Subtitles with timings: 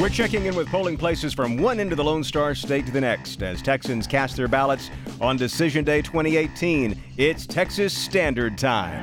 [0.00, 2.92] We're checking in with polling places from one end of the Lone Star State to
[2.92, 6.96] the next as Texans cast their ballots on Decision Day 2018.
[7.16, 9.02] It's Texas Standard Time.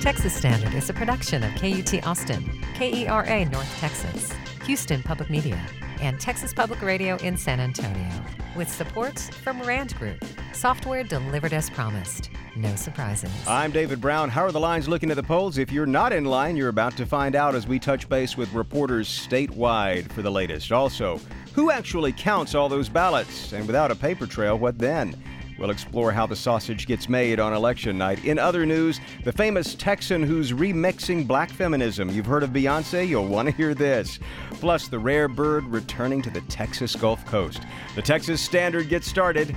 [0.00, 2.42] Texas Standard is a production of KUT Austin,
[2.72, 4.32] KERA North Texas,
[4.64, 5.60] Houston Public Media,
[6.00, 8.08] and Texas Public Radio in San Antonio,
[8.56, 12.30] with support from Rand Group, software delivered as promised.
[12.56, 13.30] No surprises.
[13.46, 14.28] I'm David Brown.
[14.28, 15.58] How are the lines looking at the polls?
[15.58, 18.52] If you're not in line, you're about to find out as we touch base with
[18.52, 20.72] reporters statewide for the latest.
[20.72, 21.20] Also,
[21.52, 23.52] who actually counts all those ballots?
[23.52, 25.14] And without a paper trail, what then?
[25.58, 28.24] We'll explore how the sausage gets made on election night.
[28.24, 32.08] In other news, the famous Texan who's remixing black feminism.
[32.10, 33.06] You've heard of Beyonce?
[33.08, 34.20] You'll want to hear this.
[34.52, 37.62] Plus, the rare bird returning to the Texas Gulf Coast.
[37.96, 39.54] The Texas Standard gets started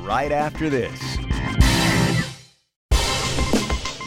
[0.00, 1.00] right after this.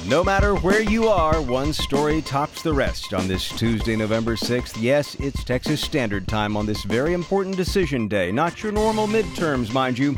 [0.05, 4.81] No matter where you are, one story tops the rest on this Tuesday, November 6th.
[4.81, 8.29] Yes, it's Texas Standard Time on this very important decision day.
[8.29, 10.17] Not your normal midterms, mind you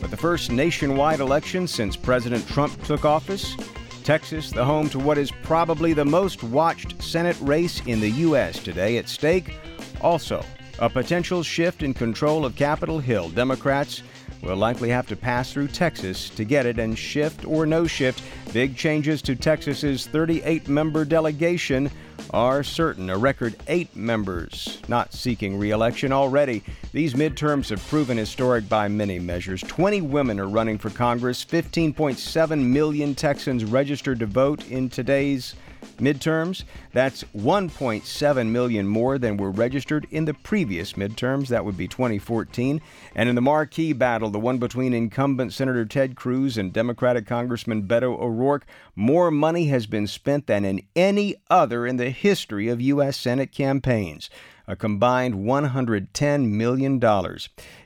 [0.00, 3.56] but the first nationwide election since President Trump took office.
[4.04, 8.58] Texas, the home to what is probably the most watched Senate race in the U.S.
[8.58, 9.58] today at stake.
[10.00, 10.44] Also,
[10.78, 13.30] a potential shift in control of Capitol Hill.
[13.30, 14.02] Democrats
[14.42, 18.22] will likely have to pass through Texas to get it, and shift or no shift,
[18.52, 21.90] big changes to Texas's 38 member delegation
[22.30, 23.10] are certain.
[23.10, 26.62] A record eight members not seeking reelection already.
[26.92, 29.60] These midterms have proven historic by many measures.
[29.62, 35.54] 20 women are running for Congress, 15.7 million Texans registered to vote in today's
[35.98, 36.64] midterms.
[36.92, 41.48] That's 1.7 million more than were registered in the previous midterms.
[41.48, 42.80] That would be 2014.
[43.14, 47.88] And in the marquee battle, the one between incumbent Senator Ted Cruz and Democratic Congressman
[47.88, 52.80] Beto O'Rourke, more money has been spent than in any other in the history of
[52.80, 53.16] U.S.
[53.16, 54.30] Senate campaigns
[54.68, 57.00] a combined $110 million.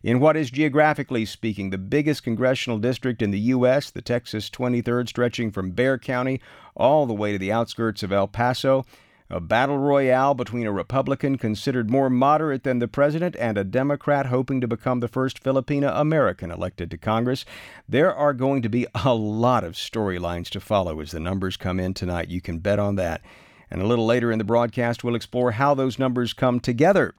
[0.02, 5.08] In what is, geographically speaking, the biggest congressional district in the U.S., the Texas 23rd,
[5.08, 6.40] stretching from Bexar County
[6.80, 8.86] all the way to the outskirts of El Paso,
[9.28, 14.26] a battle royale between a Republican considered more moderate than the president and a Democrat
[14.26, 17.44] hoping to become the first Filipina American elected to Congress.
[17.88, 21.78] There are going to be a lot of storylines to follow as the numbers come
[21.78, 22.28] in tonight.
[22.28, 23.20] You can bet on that.
[23.70, 27.14] And a little later in the broadcast, we'll explore how those numbers come together.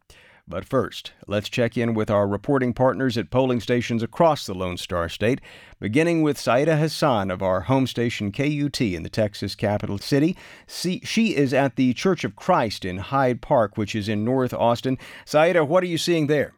[0.47, 4.77] But first, let's check in with our reporting partners at polling stations across the Lone
[4.77, 5.39] Star State,
[5.79, 10.35] beginning with Syeda Hasan of our home station KUT in the Texas capital city.
[10.67, 14.97] She is at the Church of Christ in Hyde Park, which is in North Austin.
[15.25, 16.53] Syeda, what are you seeing there?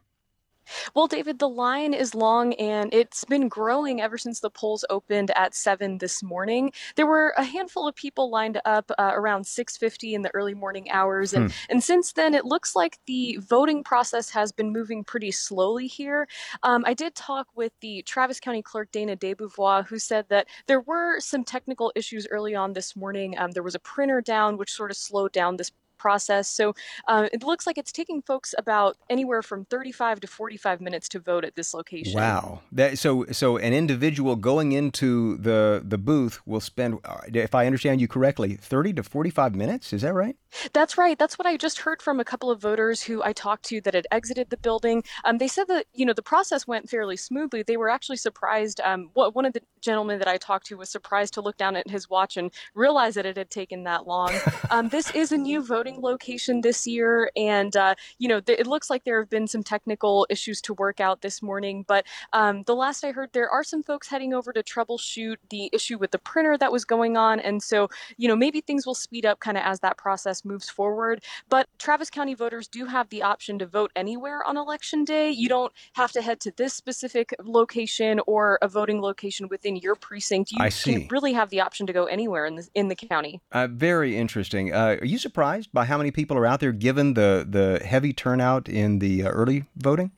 [0.94, 5.30] Well, David, the line is long and it's been growing ever since the polls opened
[5.36, 6.72] at 7 this morning.
[6.96, 10.90] There were a handful of people lined up uh, around 6:50 in the early morning
[10.90, 11.56] hours and hmm.
[11.70, 16.28] and since then it looks like the voting process has been moving pretty slowly here.
[16.62, 20.80] Um, I did talk with the Travis County Clerk Dana DeBeauvoir who said that there
[20.80, 23.38] were some technical issues early on this morning.
[23.38, 25.72] Um, there was a printer down which sort of slowed down this
[26.04, 26.46] process.
[26.50, 26.74] So
[27.08, 31.18] uh, it looks like it's taking folks about anywhere from 35 to 45 minutes to
[31.18, 32.12] vote at this location.
[32.20, 32.60] Wow.
[32.72, 37.64] That, so so an individual going into the the booth will spend, uh, if I
[37.64, 39.94] understand you correctly, 30 to 45 minutes.
[39.94, 40.36] Is that right?
[40.74, 41.18] That's right.
[41.18, 43.94] That's what I just heard from a couple of voters who I talked to that
[43.94, 45.02] had exited the building.
[45.24, 47.62] Um, they said that you know the process went fairly smoothly.
[47.62, 48.80] They were actually surprised.
[48.84, 51.88] Um, one of the gentlemen that I talked to was surprised to look down at
[51.88, 54.32] his watch and realize that it had taken that long.
[54.70, 58.66] Um, this is a new voting location this year, and uh, you know th- it
[58.66, 61.84] looks like there have been some technical issues to work out this morning.
[61.86, 65.70] But um, the last I heard, there are some folks heading over to troubleshoot the
[65.72, 68.94] issue with the printer that was going on, and so you know maybe things will
[68.94, 71.22] speed up kind of as that process moves forward.
[71.48, 75.30] But Travis County voters do have the option to vote anywhere on election day.
[75.30, 79.94] You don't have to head to this specific location or a voting location within your
[79.94, 80.52] precinct.
[80.52, 81.08] You I see.
[81.10, 83.40] really have the option to go anywhere in the in the county.
[83.52, 84.72] Uh, very interesting.
[84.72, 88.12] Uh, are you surprised by how many people are out there, given the the heavy
[88.12, 90.12] turnout in the uh, early voting?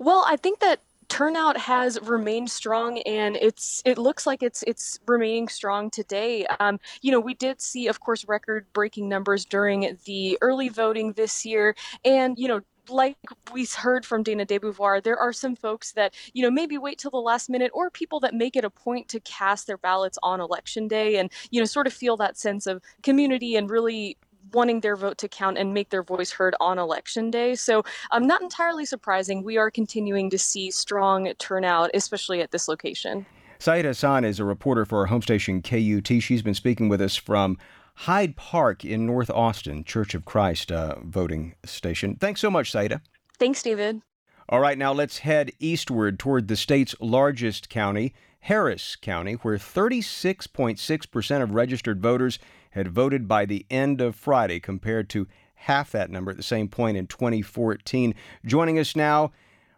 [0.00, 4.98] Well, I think that turnout has remained strong and it's it looks like it's it's
[5.06, 9.96] remaining strong today um, you know we did see of course record breaking numbers during
[10.06, 11.76] the early voting this year
[12.06, 13.16] and you know like
[13.52, 17.10] we heard from Dana DeBeauvoir, there are some folks that, you know, maybe wait till
[17.10, 20.40] the last minute or people that make it a point to cast their ballots on
[20.40, 24.16] election day and, you know, sort of feel that sense of community and really
[24.54, 27.54] wanting their vote to count and make their voice heard on election day.
[27.54, 32.68] So, um, not entirely surprising, we are continuing to see strong turnout, especially at this
[32.68, 33.26] location.
[33.58, 36.22] Syeda Hasan is a reporter for our home station KUT.
[36.22, 37.56] She's been speaking with us from
[37.94, 42.16] Hyde Park in North Austin, Church of Christ uh, voting station.
[42.16, 43.00] Thanks so much, Syeda.
[43.38, 44.02] Thanks, David.
[44.48, 51.42] All right, now let's head eastward toward the state's largest county, Harris County, where 36.6%
[51.42, 52.38] of registered voters
[52.74, 56.68] had voted by the end of Friday, compared to half that number at the same
[56.68, 58.14] point in 2014.
[58.44, 59.32] Joining us now,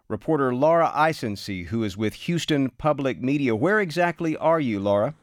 [0.09, 3.55] reporter Laura Isensee, who is with Houston Public Media.
[3.55, 5.15] Where exactly are you, Laura?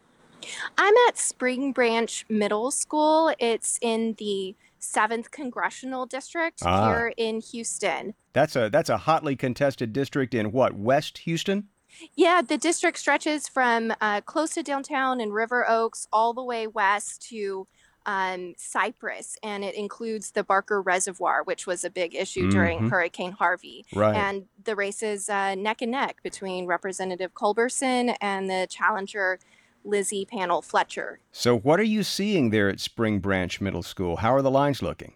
[0.78, 3.34] I'm at Spring Branch Middle School.
[3.40, 6.90] It's in the 7th Congressional District ah.
[6.90, 8.14] here in Houston.
[8.34, 10.74] That's a that's a hotly contested district in what?
[10.74, 11.70] West Houston?
[12.16, 16.68] Yeah, the district stretches from uh, close to downtown in River Oaks all the way
[16.68, 17.68] west to
[18.06, 22.50] um, Cypress, and it includes the Barker Reservoir, which was a big issue mm-hmm.
[22.50, 23.86] during Hurricane Harvey.
[23.94, 24.16] Right.
[24.16, 29.40] And the race is uh, neck and neck between Representative Culberson and the challenger
[29.86, 31.20] Lizzie Pannill Fletcher.
[31.32, 34.18] So, what are you seeing there at Spring Branch Middle School?
[34.18, 35.14] How are the lines looking?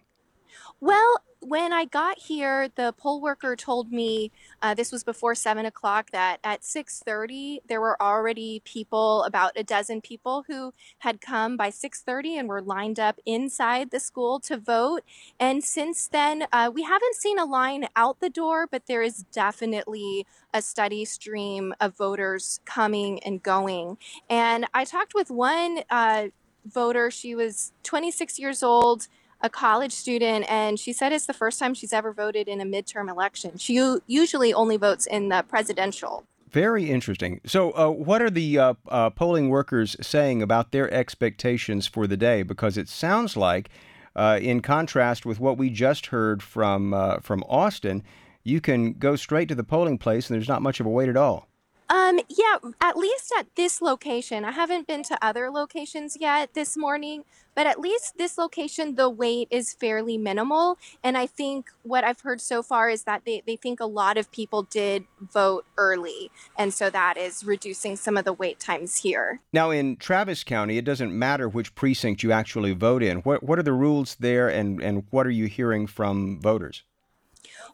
[0.80, 4.30] Well, when I got here, the poll worker told me
[4.60, 9.52] uh, this was before seven o'clock that at six thirty there were already people, about
[9.56, 14.00] a dozen people, who had come by six thirty and were lined up inside the
[14.00, 15.00] school to vote.
[15.40, 19.24] And since then, uh, we haven't seen a line out the door, but there is
[19.32, 23.96] definitely a steady stream of voters coming and going.
[24.28, 26.28] And I talked with one uh,
[26.66, 27.10] voter.
[27.10, 29.08] She was 26 years old
[29.40, 32.64] a college student, and she said it's the first time she's ever voted in a
[32.64, 33.56] midterm election.
[33.56, 36.24] She usually only votes in the presidential.
[36.50, 37.40] Very interesting.
[37.44, 42.16] So, uh, what are the uh, uh, polling workers saying about their expectations for the
[42.16, 42.42] day?
[42.42, 43.68] Because it sounds like,
[44.16, 48.02] uh, in contrast with what we just heard from uh, from Austin,
[48.44, 51.08] you can go straight to the polling place and there's not much of a wait
[51.08, 51.48] at all.
[51.90, 54.44] Um, yeah, at least at this location.
[54.44, 57.24] I haven't been to other locations yet this morning,
[57.54, 60.78] but at least this location, the wait is fairly minimal.
[61.02, 64.18] And I think what I've heard so far is that they, they think a lot
[64.18, 66.30] of people did vote early.
[66.56, 69.40] And so that is reducing some of the wait times here.
[69.52, 73.18] Now, in Travis County, it doesn't matter which precinct you actually vote in.
[73.18, 76.84] What, what are the rules there, and, and what are you hearing from voters?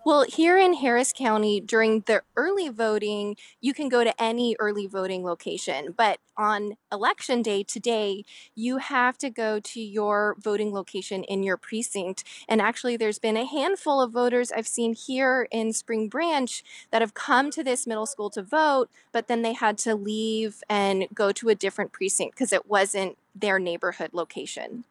[0.07, 4.87] Well, here in Harris County, during the early voting, you can go to any early
[4.87, 5.95] voting location.
[5.97, 11.57] But on election day today, you have to go to your voting location in your
[11.57, 12.23] precinct.
[12.51, 17.01] And actually, there's been a handful of voters I've seen here in Spring Branch that
[17.01, 21.07] have come to this middle school to vote, but then they had to leave and
[21.15, 24.85] go to a different precinct because it wasn't their neighborhood location.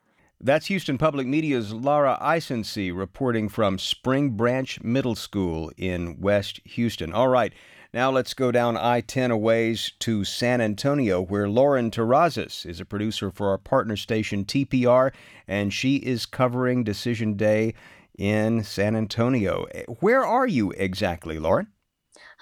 [0.45, 7.13] That's Houston Public Media's Laura Isensee reporting from Spring Branch Middle School in West Houston.
[7.13, 7.53] All right,
[7.93, 12.81] now let's go down I 10 a ways to San Antonio, where Lauren Terrazas is
[12.81, 15.13] a producer for our partner station TPR,
[15.47, 17.73] and she is covering Decision Day
[18.17, 19.65] in San Antonio.
[20.01, 21.67] Where are you exactly, Lauren?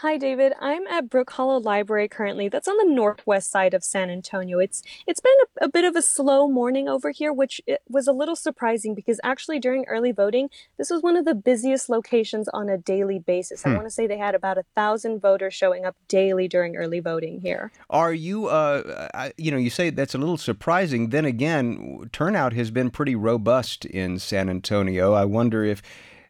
[0.02, 0.54] Hi, David.
[0.60, 2.50] I'm at Brook Hollow Library currently.
[2.50, 4.58] That's on the northwest side of San Antonio.
[4.58, 5.32] It's it's been
[5.62, 9.20] a, a bit of a slow morning over here, which was a little surprising because
[9.24, 10.50] actually during early voting,
[10.80, 13.62] this was one of the busiest locations on a daily basis.
[13.62, 13.70] Hmm.
[13.70, 17.00] I want to say they had about a thousand voters showing up daily during early
[17.00, 17.72] voting here.
[17.92, 21.10] Are you, uh, you know, you say that's a little surprising.
[21.10, 25.14] Then again, turnout has been pretty robust in San Antonio.
[25.14, 25.84] I wonder if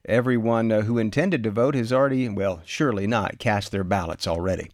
[0.05, 4.69] everyone uh, who intended to vote has already, well, surely not, cast their ballots already.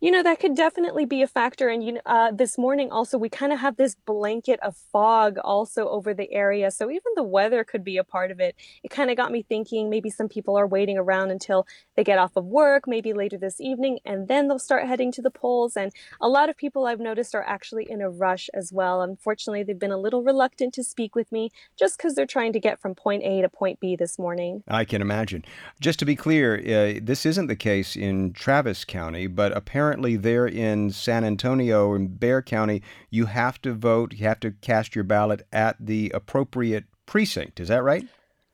[0.00, 1.68] You know, that could definitely be a factor.
[1.68, 5.38] And, you know, uh, this morning also, we kind of have this blanket of fog
[5.38, 6.70] also over the area.
[6.70, 8.56] So even the weather could be a part of it.
[8.82, 12.18] It kind of got me thinking maybe some people are waiting around until they get
[12.18, 15.76] off of work, maybe later this evening, and then they'll start heading to the polls.
[15.76, 19.00] And a lot of people I've noticed are actually in a rush as well.
[19.00, 22.60] Unfortunately, they've been a little reluctant to speak with me just because they're trying to
[22.60, 24.62] get from point A to point B this morning.
[24.68, 25.44] I can imagine.
[25.80, 30.46] Just to be clear, uh, this isn't the case in Travis County, but apparently there
[30.46, 35.04] in San Antonio in Bexar County, you have to vote, you have to cast your
[35.04, 37.60] ballot at the appropriate precinct.
[37.60, 38.06] Is that right?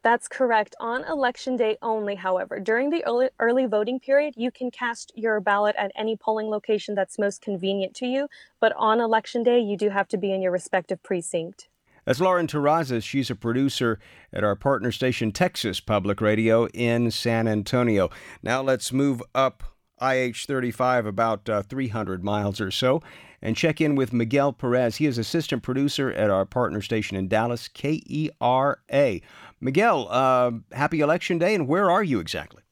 [0.03, 0.75] That's correct.
[0.81, 5.41] On election day only, however, during the early, early, voting period, you can cast your
[5.41, 8.29] ballot at any polling location that's most convenient to you.
[8.61, 11.69] But on election day, you do have to be in your respective precinct.
[12.07, 13.03] That's Lauren Terrazas.
[13.05, 13.99] She's a producer
[14.33, 18.09] at our partner station, Texas Public Radio in San Antonio.
[18.43, 19.63] Now let's move up
[20.01, 23.03] IH 35 about uh, 300 miles or so
[23.43, 24.97] and check in with Miguel Perez.
[24.97, 29.21] He is assistant producer at our partner station in Dallas, KERA.
[29.61, 32.63] Miguel, uh, happy election day, and where are you exactly?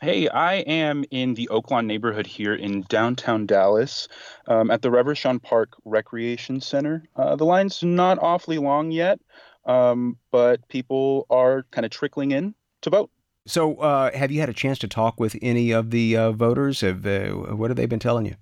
[0.00, 4.06] Hey, I am in the Oaklawn neighborhood here in downtown Dallas
[4.46, 7.02] um, at the Reverchon Park Recreation Center.
[7.16, 9.18] Uh, the line's not awfully long yet,
[9.64, 13.10] um, but people are kind of trickling in to vote.
[13.46, 16.82] So, uh, have you had a chance to talk with any of the uh, voters?
[16.82, 18.36] Have uh, what have they been telling you?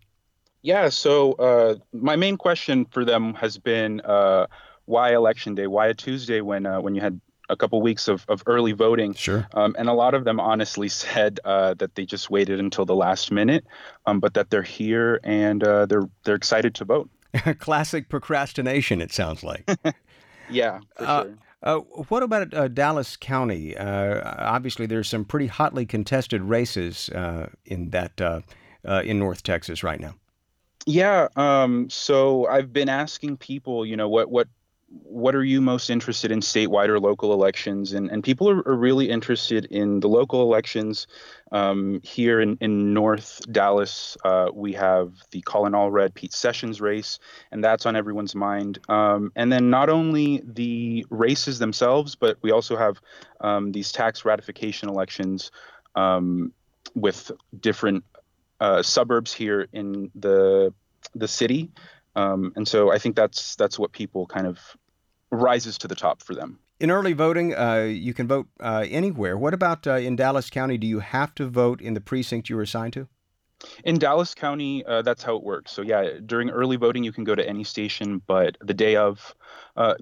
[0.63, 4.47] Yeah, so uh, my main question for them has been uh,
[4.87, 5.69] why election day?
[5.69, 9.15] Why a Tuesday when when you had a couple weeks of, of early voting.
[9.15, 9.47] Sure.
[9.55, 12.95] Um, and a lot of them honestly said uh, that they just waited until the
[12.95, 13.67] last minute,
[14.07, 17.11] um, but that they're here and uh, they're they're excited to vote.
[17.59, 19.69] Classic procrastination, it sounds like.
[20.51, 21.39] yeah, uh, sure.
[21.63, 23.77] Uh, what about uh, Dallas County?
[23.77, 27.09] Uh, obviously, there's some pretty hotly contested races
[27.65, 28.45] in that
[28.85, 30.15] in North Texas right now.
[30.87, 31.29] Yeah.
[31.35, 34.49] Um, so I've been asking people, you know, what what
[35.05, 37.93] what are you most interested in statewide or local elections?
[37.93, 41.07] And, and people are, are really interested in the local elections.
[41.53, 47.19] Um, here in, in North Dallas, uh, we have the Colin Allred Pete Sessions race,
[47.53, 48.79] and that's on everyone's mind.
[48.89, 53.01] Um, and then not only the races themselves, but we also have
[53.41, 55.51] um, these tax ratification elections
[55.95, 56.53] um,
[56.95, 58.05] with different
[58.61, 60.73] uh, suburbs here in the
[61.15, 61.71] the city.
[62.15, 64.59] Um, and so I think that's that's what people kind of
[65.37, 66.59] rises to the top for them.
[66.79, 69.39] In early voting, uh, you can vote uh, anywhere.
[69.39, 70.77] What about uh, in Dallas County?
[70.77, 73.09] Do you have to vote in the precinct you were assigned to?
[73.85, 75.73] In Dallas County, uh, that's how it works.
[75.73, 79.35] So yeah, during early voting, you can go to any station, but the day of,
[79.77, 79.95] uh,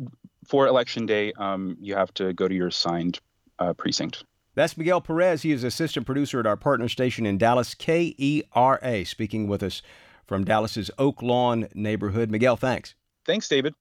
[0.45, 3.21] for election day, um, you have to go to your assigned
[3.61, 4.25] uh, precinct.
[4.57, 5.43] That's Miguel Perez.
[5.43, 9.83] He is assistant producer at our partner station in Dallas, KERA, speaking with us
[10.27, 12.31] from Dallas's Oak Lawn neighborhood.
[12.31, 12.95] Miguel, thanks.
[13.25, 13.75] Thanks, David.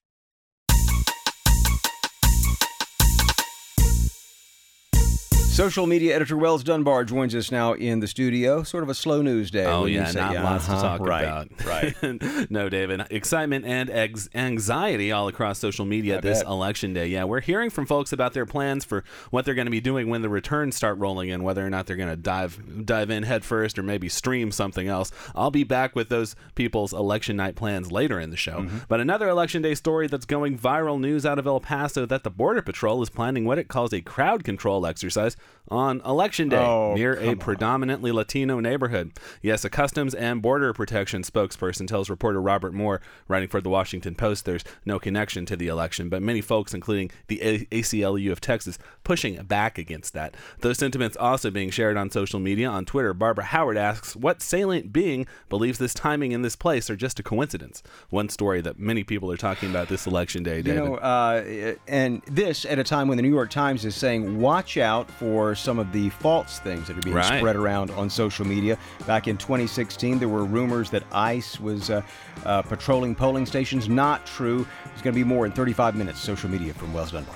[5.54, 8.64] Social media editor Wells Dunbar joins us now in the studio.
[8.64, 9.66] Sort of a slow news day.
[9.66, 11.64] Oh yeah, not yeah, lots uh-huh, to talk right, about.
[11.64, 12.50] Right.
[12.50, 13.06] no, David.
[13.12, 16.48] Excitement and ex- anxiety all across social media I this bet.
[16.48, 17.06] election day.
[17.06, 20.10] Yeah, we're hearing from folks about their plans for what they're going to be doing
[20.10, 23.22] when the returns start rolling in, whether or not they're going to dive dive in
[23.22, 25.12] head first or maybe stream something else.
[25.36, 28.62] I'll be back with those people's election night plans later in the show.
[28.62, 28.78] Mm-hmm.
[28.88, 32.32] But another election day story that's going viral news out of El Paso that the
[32.32, 35.38] Border Patrol is planning what it calls a crowd control exercise
[35.70, 37.38] on election day oh, near a on.
[37.38, 39.12] predominantly Latino neighborhood.
[39.42, 44.16] Yes, a Customs and Border Protection spokesperson tells reporter Robert Moore, writing for the Washington
[44.16, 48.42] Post, there's no connection to the election, but many folks, including the a- ACLU of
[48.42, 50.36] Texas, pushing back against that.
[50.60, 52.70] Those sentiments also being shared on social media.
[52.70, 56.96] On Twitter, Barbara Howard asks, What salient being believes this timing in this place are
[56.96, 57.82] just a coincidence?
[58.10, 60.84] One story that many people are talking about this election day, David.
[60.84, 64.40] You know, uh, and this at a time when the New York Times is saying,
[64.40, 67.40] watch out for some of the false things that are being right.
[67.40, 68.78] spread around on social media.
[69.06, 72.02] Back in 2016, there were rumors that ICE was uh,
[72.46, 73.90] uh, patrolling polling stations.
[73.90, 74.66] Not true.
[74.86, 76.22] There's going to be more in 35 minutes.
[76.22, 77.36] Social media from Wells Dunbar.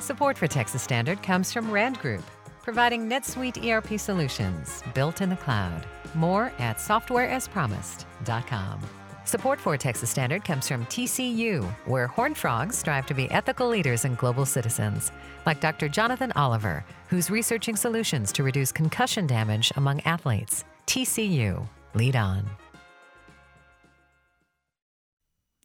[0.00, 2.24] Support for Texas Standard comes from Rand Group,
[2.62, 5.84] providing NetSuite ERP solutions built in the cloud.
[6.14, 8.97] More at softwareaspromised.com.
[9.28, 14.06] Support for Texas Standard comes from TCU, where Horned Frogs strive to be ethical leaders
[14.06, 15.12] and global citizens,
[15.44, 15.86] like Dr.
[15.86, 20.64] Jonathan Oliver, who's researching solutions to reduce concussion damage among athletes.
[20.86, 22.42] TCU, lead on.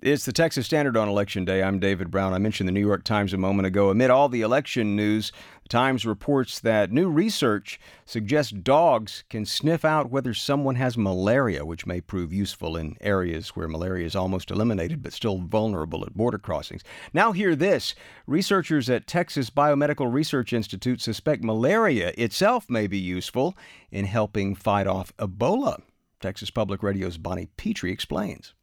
[0.05, 1.63] It's the Texas Standard on Election Day.
[1.63, 2.33] I'm David Brown.
[2.33, 3.89] I mentioned the New York Times a moment ago.
[3.89, 5.31] Amid all the election news,
[5.62, 11.65] the Times reports that new research suggests dogs can sniff out whether someone has malaria,
[11.65, 16.17] which may prove useful in areas where malaria is almost eliminated but still vulnerable at
[16.17, 16.83] border crossings.
[17.13, 17.95] Now, hear this
[18.27, 23.55] researchers at Texas Biomedical Research Institute suspect malaria itself may be useful
[23.89, 25.81] in helping fight off Ebola.
[26.19, 28.53] Texas Public Radio's Bonnie Petrie explains.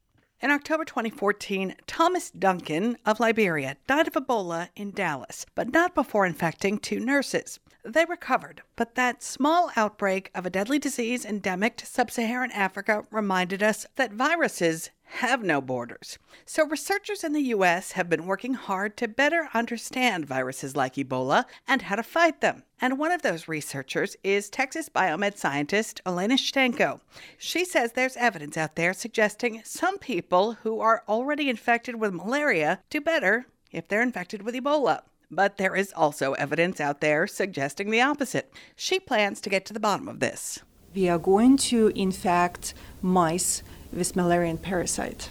[0.43, 6.25] In October 2014, Thomas Duncan of Liberia died of Ebola in Dallas, but not before
[6.25, 7.61] infecting two nurses.
[7.85, 13.05] They recovered, but that small outbreak of a deadly disease endemic to sub Saharan Africa
[13.11, 16.19] reminded us that viruses have no borders.
[16.47, 17.93] So, researchers in the U.S.
[17.93, 22.63] have been working hard to better understand viruses like Ebola and how to fight them.
[22.81, 27.01] And one of those researchers is Texas biomed scientist Elena Shtanko.
[27.37, 32.81] She says there's evidence out there suggesting some people who are already infected with malaria
[32.89, 35.03] do better if they're infected with Ebola.
[35.31, 38.53] But there is also evidence out there suggesting the opposite.
[38.75, 40.61] She plans to get to the bottom of this.
[40.95, 45.31] We are going to infect mice with Malarian parasite.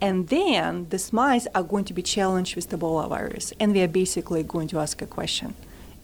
[0.00, 3.82] And then these mice are going to be challenged with the Ebola virus, and we
[3.82, 5.54] are basically going to ask a question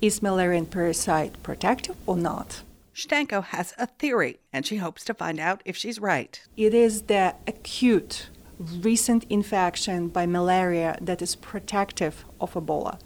[0.01, 2.63] Is Malarian parasite protective or not?
[2.95, 6.41] Shtanko has a theory, and she hopes to find out if she's right.
[6.57, 8.29] It is the acute
[8.59, 12.99] recent infection by malaria that is protective of Ebola.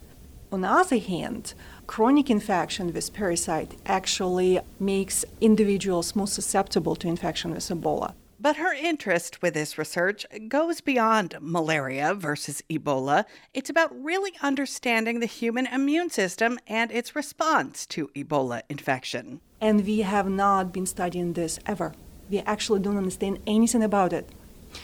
[0.51, 1.55] On the other hand,
[1.87, 8.15] chronic infection with parasite actually makes individuals more susceptible to infection with Ebola.
[8.43, 13.25] But her interest with this research goes beyond malaria versus Ebola.
[13.55, 19.41] It's about really understanding the human immune system and its response to Ebola infection.
[19.61, 21.93] And we have not been studying this ever.
[22.29, 24.29] We actually don't understand anything about it.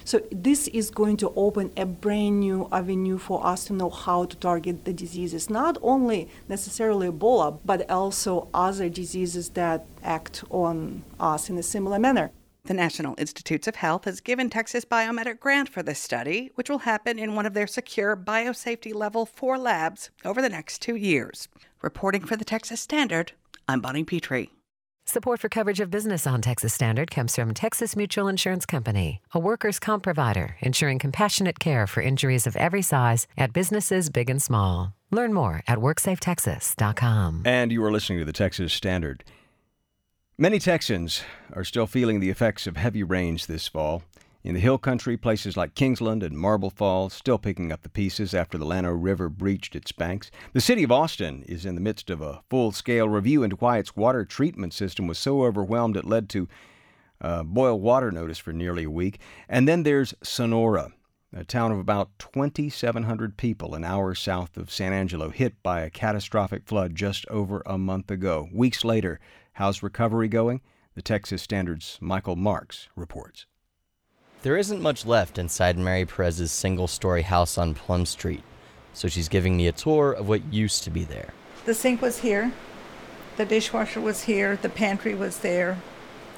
[0.05, 4.27] So this is going to open a brand new avenue for us to know how
[4.27, 11.03] to target the diseases, not only necessarily Ebola, but also other diseases that act on
[11.19, 12.31] us in a similar manner.
[12.65, 16.69] The National Institutes of Health has given Texas Biomed a grant for this study, which
[16.69, 20.97] will happen in one of their secure biosafety level 4 labs over the next two
[20.97, 21.49] years.
[21.81, 23.33] Reporting for the Texas Standard,
[23.67, 24.51] I'm Bonnie Petrie.
[25.07, 29.39] Support for coverage of business on Texas Standard comes from Texas Mutual Insurance Company, a
[29.39, 34.43] workers' comp provider ensuring compassionate care for injuries of every size at businesses big and
[34.43, 34.93] small.
[35.11, 37.45] Learn more at WorksafeTexas.com.
[37.47, 39.25] And you are listening to the Texas Standard.
[40.41, 44.05] Many Texans are still feeling the effects of heavy rains this fall.
[44.45, 48.35] In the hill country, places like Kingsland and Marble Falls still picking up the pieces
[48.35, 50.31] after the Llano River breached its banks.
[50.53, 53.79] The city of Austin is in the midst of a full scale review into why
[53.79, 56.47] its water treatment system was so overwhelmed it led to
[57.21, 59.19] a boil water notice for nearly a week.
[59.49, 60.93] And then there's Sonora,
[61.33, 65.91] a town of about 2,700 people an hour south of San Angelo, hit by a
[65.91, 68.49] catastrophic flood just over a month ago.
[68.53, 69.19] Weeks later,
[69.59, 70.61] How's recovery going?
[70.95, 73.47] The Texas Standard's Michael Marks reports.
[74.43, 78.45] There isn't much left inside Mary Perez's single story house on Plum Street,
[78.93, 81.35] so she's giving me a tour of what used to be there.
[81.65, 82.53] The sink was here,
[83.37, 85.77] the dishwasher was here, the pantry was there.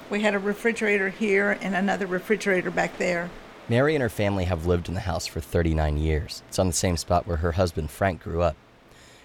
[0.09, 3.29] We had a refrigerator here and another refrigerator back there.
[3.69, 6.43] Mary and her family have lived in the house for 39 years.
[6.49, 8.57] It's on the same spot where her husband Frank grew up.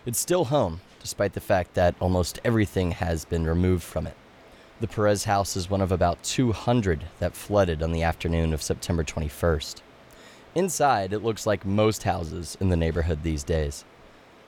[0.06, 4.15] It's still home, despite the fact that almost everything has been removed from it.
[4.80, 9.04] The Perez house is one of about 200 that flooded on the afternoon of September
[9.04, 9.82] 21st.
[10.56, 13.86] Inside, it looks like most houses in the neighborhood these days.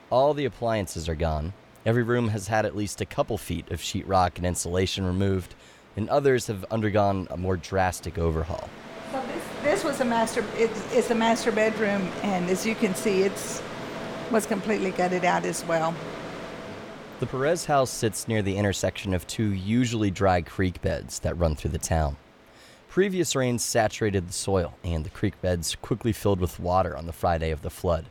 [0.09, 1.53] All the appliances are gone.
[1.85, 5.53] Every room has had at least a couple feet of sheetrock and insulation removed,
[5.95, 8.67] and others have undergone a more drastic overhaul.
[9.11, 10.43] So this, this was a master.
[10.55, 13.61] It's, it's a master bedroom, and as you can see, it's
[14.31, 15.93] was completely gutted out as well.
[17.19, 21.55] The Perez house sits near the intersection of two usually dry creek beds that run
[21.55, 22.15] through the town.
[22.89, 27.11] Previous rains saturated the soil, and the creek beds quickly filled with water on the
[27.11, 28.05] Friday of the flood.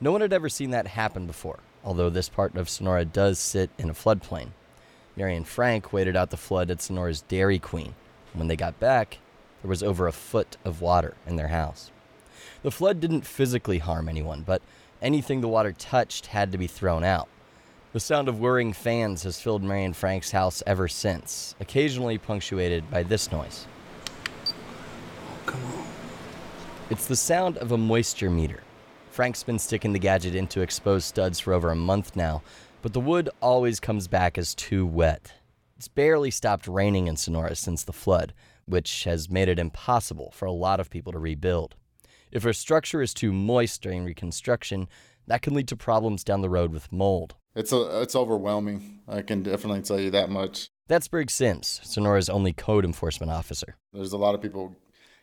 [0.00, 3.68] No one had ever seen that happen before, although this part of Sonora does sit
[3.76, 4.48] in a floodplain.
[5.14, 7.94] Mary and Frank waited out the flood at Sonora's Dairy Queen.
[8.32, 9.18] When they got back,
[9.60, 11.90] there was over a foot of water in their house.
[12.62, 14.62] The flood didn't physically harm anyone, but
[15.02, 17.28] anything the water touched had to be thrown out.
[17.92, 22.90] The sound of whirring fans has filled Mary and Frank's house ever since, occasionally punctuated
[22.90, 23.66] by this noise.
[24.46, 25.84] Oh, come on.
[26.88, 28.62] It's the sound of a moisture meter.
[29.10, 32.42] Frank's been sticking the gadget into exposed studs for over a month now,
[32.80, 35.34] but the wood always comes back as too wet.
[35.76, 38.32] It's barely stopped raining in Sonora since the flood,
[38.64, 41.74] which has made it impossible for a lot of people to rebuild.
[42.30, 44.88] If a structure is too moist during reconstruction,
[45.26, 47.34] that can lead to problems down the road with mold.
[47.54, 49.00] It's a, it's overwhelming.
[49.06, 50.68] I can definitely tell you that much.
[50.88, 53.76] That's Berg Sims, Sonora's only code enforcement officer.
[53.92, 54.76] There's a lot of people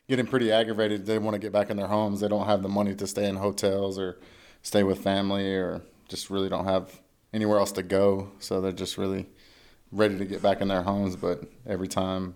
[0.08, 1.06] getting pretty aggravated.
[1.06, 2.20] They want to get back in their homes.
[2.20, 4.20] They don't have the money to stay in hotels or
[4.62, 7.02] stay with family or just really don't have
[7.34, 8.32] anywhere else to go.
[8.40, 9.28] So they're just really
[9.92, 11.16] ready to get back in their homes.
[11.16, 12.36] But every time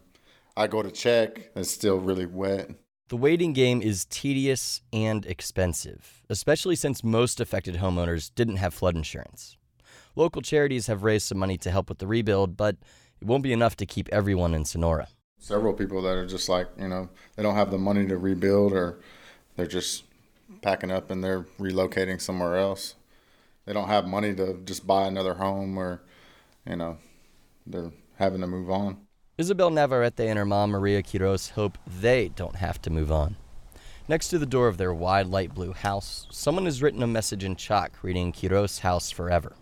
[0.55, 2.69] I go to check, it's still really wet.
[3.09, 8.95] The waiting game is tedious and expensive, especially since most affected homeowners didn't have flood
[8.95, 9.57] insurance.
[10.15, 12.77] Local charities have raised some money to help with the rebuild, but
[13.19, 15.09] it won't be enough to keep everyone in Sonora.
[15.37, 18.71] Several people that are just like, you know, they don't have the money to rebuild
[18.71, 19.01] or
[19.57, 20.05] they're just
[20.61, 22.95] packing up and they're relocating somewhere else.
[23.65, 26.01] They don't have money to just buy another home or,
[26.65, 26.99] you know,
[27.67, 28.99] they're having to move on.
[29.35, 33.35] Isabel Navarrete and her mom, Maria Quiros, hope they don't have to move on.
[34.07, 37.43] Next to the door of their wide light blue house, someone has written a message
[37.43, 39.55] in chalk reading Quiros House Forever.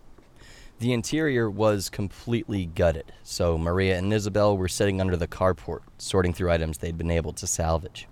[0.80, 6.34] The interior was completely gutted, so Maria and Isabel were sitting under the carport, sorting
[6.34, 8.06] through items they'd been able to salvage.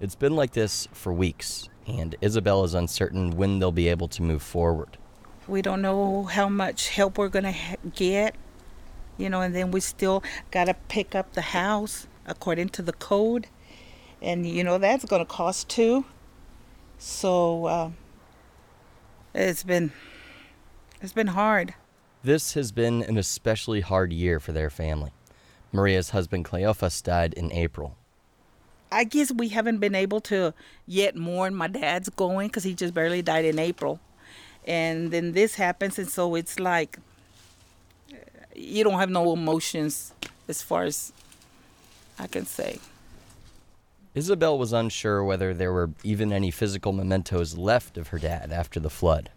[0.00, 4.22] It's been like this for weeks, and Isabel is uncertain when they'll be able to
[4.22, 4.98] move forward.
[5.46, 8.34] We don't know how much help we're going to get.
[9.20, 12.92] You know, and then we still got to pick up the house according to the
[12.92, 13.46] code.
[14.22, 16.04] And, you know, that's going to cost too.
[16.98, 17.90] So uh,
[19.34, 19.92] it's been
[21.00, 21.74] it's been hard.
[22.22, 25.12] This has been an especially hard year for their family.
[25.72, 27.96] Maria's husband Cleophas died in April.
[28.92, 30.52] I guess we haven't been able to
[30.86, 34.00] yet mourn my dad's going because he just barely died in April.
[34.66, 36.98] And then this happens, and so it's like
[38.54, 40.12] you don't have no emotions
[40.48, 41.12] as far as
[42.18, 42.78] I can say.
[44.14, 48.80] Isabel was unsure whether there were even any physical mementos left of her dad after
[48.80, 49.30] the flood.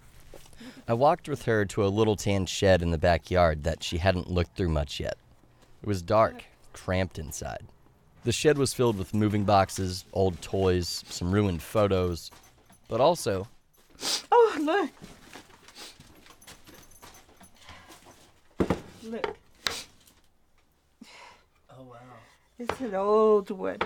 [0.87, 4.31] I walked with her to a little tan shed in the backyard that she hadn't
[4.31, 5.17] looked through much yet.
[5.81, 7.63] It was dark, cramped inside.
[8.23, 12.31] The shed was filled with moving boxes, old toys, some ruined photos,
[12.87, 13.47] but also.
[14.31, 14.89] Oh, look!
[19.03, 19.35] Look.
[21.69, 21.97] Oh, wow.
[22.57, 23.79] It's an old one.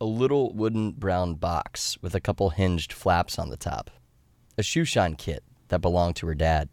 [0.00, 3.90] A little wooden brown box with a couple hinged flaps on the top.
[4.58, 6.68] A shoe shine kit that belonged to her dad.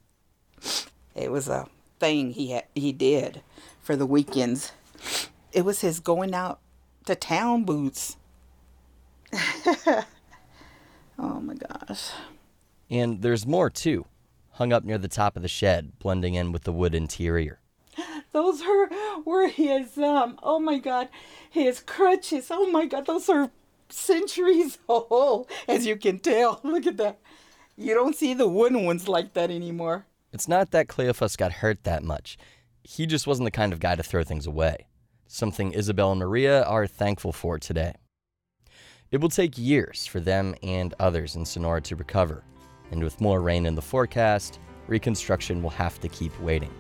[1.13, 1.67] It was a
[1.99, 3.41] thing he had, he did
[3.81, 4.71] for the weekends.
[5.51, 6.59] It was his going out
[7.05, 8.17] to town boots.
[9.33, 10.05] oh
[11.19, 12.09] my gosh.
[12.89, 14.05] And there's more too,
[14.53, 17.59] hung up near the top of the shed, blending in with the wood interior.
[18.33, 18.89] Those are
[19.23, 21.09] were his um oh my god,
[21.49, 22.47] his crutches.
[22.49, 23.51] Oh my god, those are
[23.89, 26.59] centuries old, as you can tell.
[26.63, 27.19] Look at that.
[27.77, 30.05] You don't see the wooden ones like that anymore.
[30.31, 32.37] It's not that Cleophas got hurt that much.
[32.83, 34.87] He just wasn't the kind of guy to throw things away,
[35.27, 37.93] something Isabel and Maria are thankful for today.
[39.11, 42.43] It will take years for them and others in Sonora to recover,
[42.89, 46.73] and with more rain in the forecast, reconstruction will have to keep waiting.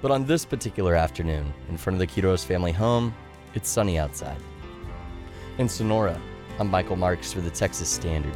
[0.00, 3.12] But on this particular afternoon, in front of the Quiros family home,
[3.54, 4.38] it's sunny outside.
[5.58, 6.20] In Sonora,
[6.60, 8.32] I'm Michael Marks for the Texas Standard.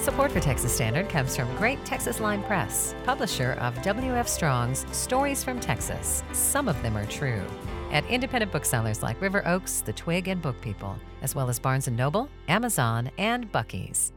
[0.00, 4.26] Support for Texas Standard comes from Great Texas Line Press, publisher of W.F.
[4.26, 6.22] Strong's Stories from Texas.
[6.32, 7.44] Some of them are true.
[7.92, 11.86] At independent booksellers like River Oaks, The Twig, and Book People, as well as Barnes
[11.86, 14.12] & Noble, Amazon, and Buc-ee's.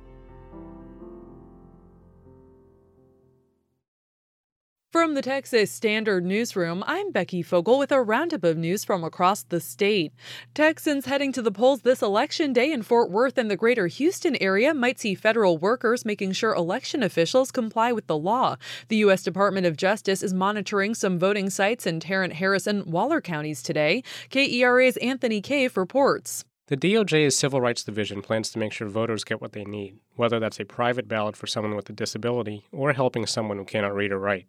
[4.95, 9.43] From the Texas Standard Newsroom, I'm Becky Fogel with a roundup of news from across
[9.43, 10.13] the state.
[10.53, 14.37] Texans heading to the polls this election day in Fort Worth and the greater Houston
[14.37, 18.55] area might see federal workers making sure election officials comply with the law.
[18.87, 19.21] The U.S.
[19.21, 24.01] Department of Justice is monitoring some voting sites in Tarrant, Harris, and Waller counties today.
[24.29, 26.45] KERA's Anthony Cave reports.
[26.67, 30.39] The DOJ's Civil Rights Division plans to make sure voters get what they need, whether
[30.39, 34.13] that's a private ballot for someone with a disability or helping someone who cannot read
[34.13, 34.47] or write.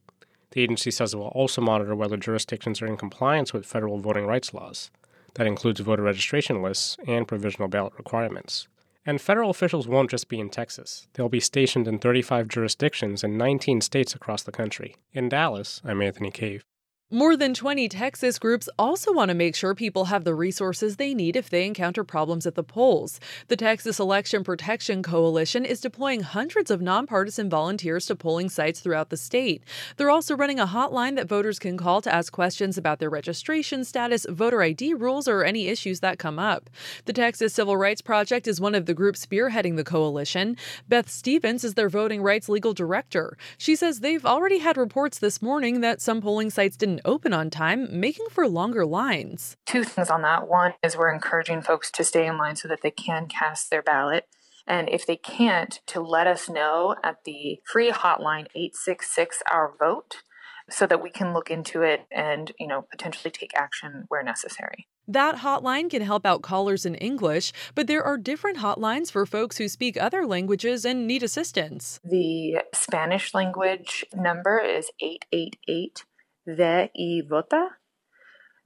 [0.57, 4.25] The agency says it will also monitor whether jurisdictions are in compliance with federal voting
[4.25, 4.91] rights laws.
[5.35, 8.67] That includes voter registration lists and provisional ballot requirements.
[9.05, 11.09] And federal officials won't just be in Texas.
[11.13, 14.97] They'll be stationed in 35 jurisdictions in 19 states across the country.
[15.13, 16.65] In Dallas, I'm Anthony Cave.
[17.13, 21.15] More than 20 Texas groups also want to make sure people have the resources they
[21.15, 23.21] need if they encounter problems at the polls.
[23.47, 29.11] The Texas Election Protection Coalition is deploying hundreds of nonpartisan volunteers to polling sites throughout
[29.11, 29.63] the state.
[29.97, 33.85] They're also running a hotline that voters can call to ask questions about their registration
[33.85, 36.69] status, voter ID rules, or any issues that come up.
[37.05, 40.57] The Texas Civil Rights Project is one of the groups spearheading the coalition.
[40.89, 43.39] Beth Stevens is their voting rights legal director.
[43.59, 47.51] She says they've already had reports this morning that some polling sites didn't open on
[47.51, 49.57] time, making for longer lines.
[49.67, 50.49] Two things on that.
[50.49, 53.83] One is we're encouraging folks to stay in line so that they can cast their
[53.83, 54.27] ballot.
[54.67, 60.23] And if they can't, to let us know at the free hotline 866 Our Vote
[60.69, 64.89] so that we can look into it and, you know, potentially take action where necessary.
[65.09, 69.59] That hotline can help out callers in English, but there are different hotlines for folks
[69.59, 72.01] who speak other languages and need assistance.
[72.03, 76.05] The Spanish language number is 888
[76.47, 77.71] Ve y Vota.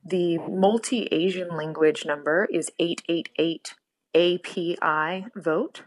[0.05, 3.75] The multi Asian language number is 888
[4.15, 5.83] API Vote.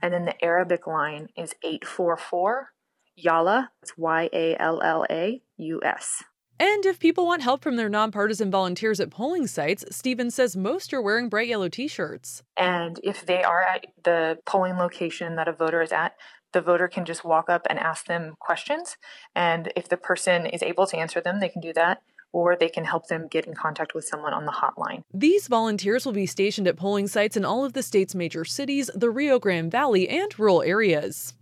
[0.00, 2.72] And then the Arabic line is 844
[3.16, 6.22] Yalla, it's Y A L L A U S.
[6.60, 10.92] And if people want help from their nonpartisan volunteers at polling sites, Stevens says most
[10.92, 12.42] are wearing bright yellow t shirts.
[12.56, 16.14] And if they are at the polling location that a voter is at,
[16.52, 18.96] the voter can just walk up and ask them questions.
[19.34, 22.02] And if the person is able to answer them, they can do that.
[22.32, 25.02] or they can help them get in contact with someone on the hotline.
[25.12, 28.90] These volunteers will be stationed at polling sites in all of the state's major cities,
[28.94, 31.34] the Rio Grande Valley, and rural areas.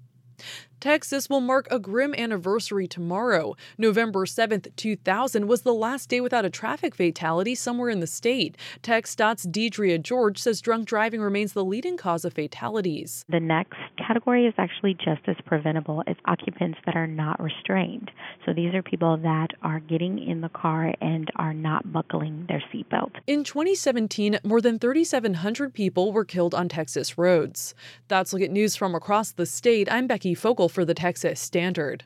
[0.81, 3.57] Texas will mark a grim anniversary tomorrow.
[3.79, 8.57] November 7th, 2000 was the last day without a traffic fatality somewhere in the state.
[8.83, 13.25] TxDOT's Deidrea George says drunk driving remains the leading cause of fatalities.
[13.29, 18.11] The next category is actually just as preventable as occupants that are not restrained.
[18.45, 22.62] So these are people that are getting in the car and are not buckling their
[22.73, 23.12] seatbelt.
[23.27, 27.75] In 2017, more than 3,700 people were killed on Texas roads.
[28.09, 29.91] That's Look at News from across the state.
[29.91, 32.05] I'm Becky Fogel for the Texas Standard.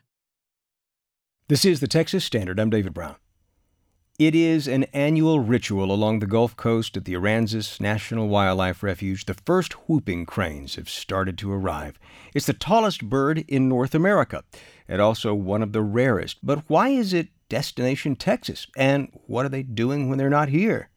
[1.47, 2.59] This is the Texas Standard.
[2.59, 3.15] I'm David Brown.
[4.19, 9.25] It is an annual ritual along the Gulf Coast at the Aransas National Wildlife Refuge.
[9.25, 11.97] The first whooping cranes have started to arrive.
[12.35, 14.43] It's the tallest bird in North America
[14.87, 16.37] and also one of the rarest.
[16.43, 18.67] But why is it Destination Texas?
[18.77, 20.90] And what are they doing when they're not here?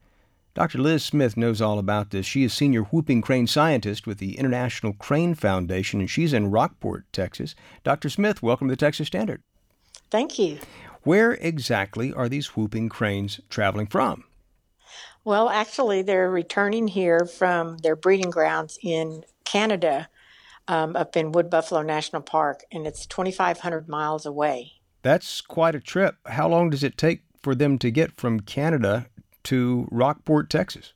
[0.55, 0.79] Dr.
[0.79, 2.25] Liz Smith knows all about this.
[2.25, 7.13] She is senior whooping crane scientist with the International Crane Foundation, and she's in Rockport,
[7.13, 7.57] Texas.
[7.83, 8.09] Dr.
[8.09, 9.43] Smith, welcome to the Texas Standard.
[10.13, 10.61] Thank you.
[11.03, 14.23] Where exactly are these whooping cranes traveling from?
[15.25, 20.09] Well, actually, they're returning here from their breeding grounds in Canada,
[20.69, 24.75] um, up in Wood Buffalo National Park, and it's 2,500 miles away.
[25.03, 26.15] That's quite a trip.
[26.27, 29.07] How long does it take for them to get from Canada
[29.45, 30.93] to Rockport, Texas?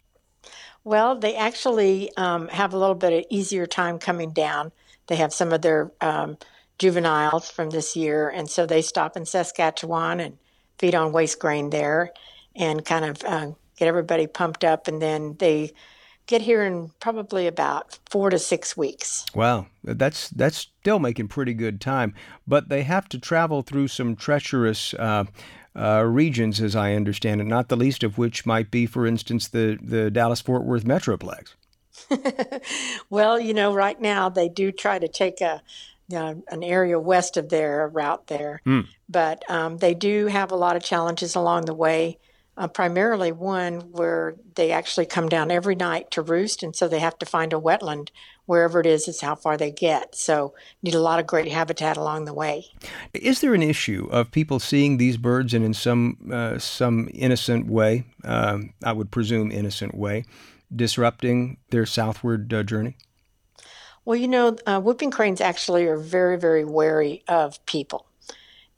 [0.84, 4.72] Well, they actually um, have a little bit of easier time coming down.
[5.06, 6.38] They have some of their um,
[6.78, 10.38] juveniles from this year, and so they stop in Saskatchewan and
[10.78, 12.12] feed on waste grain there,
[12.54, 15.72] and kind of uh, get everybody pumped up, and then they
[16.26, 19.26] get here in probably about four to six weeks.
[19.34, 22.14] Wow, that's that's still making pretty good time,
[22.46, 25.24] but they have to travel through some treacherous uh,
[25.76, 29.48] uh, regions, as I understand it, not the least of which might be, for instance,
[29.48, 31.54] the, the Dallas Fort Worth Metroplex.
[33.10, 35.62] well, you know, right now they do try to take a
[36.14, 38.86] uh, an area west of their route there, mm.
[39.10, 42.18] but um, they do have a lot of challenges along the way.
[42.58, 46.98] Uh, primarily, one where they actually come down every night to roost, and so they
[46.98, 48.08] have to find a wetland
[48.46, 50.16] wherever it is is how far they get.
[50.16, 52.66] So need a lot of great habitat along the way.
[53.14, 57.68] Is there an issue of people seeing these birds and in some uh, some innocent
[57.68, 60.24] way, um, I would presume innocent way,
[60.74, 62.96] disrupting their southward uh, journey?
[64.04, 68.06] Well, you know, uh, whooping cranes actually are very, very wary of people.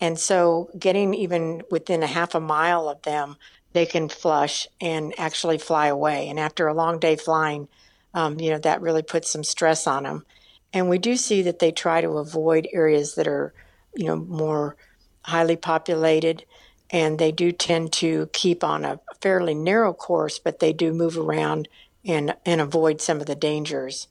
[0.01, 3.37] And so getting even within a half a mile of them,
[3.73, 6.29] they can flush and actually fly away.
[6.29, 7.69] And after a long day flying,
[8.15, 10.27] um, you know, that really puts some stress on them.
[10.73, 13.53] And we do see that they try to avoid areas that are,
[13.95, 14.77] you know, more
[15.23, 16.45] highly populated.
[16.91, 21.17] And they do tend to keep on a fairly narrow course, but they do move
[21.17, 21.69] around
[22.05, 24.09] and, and avoid some of the dangers.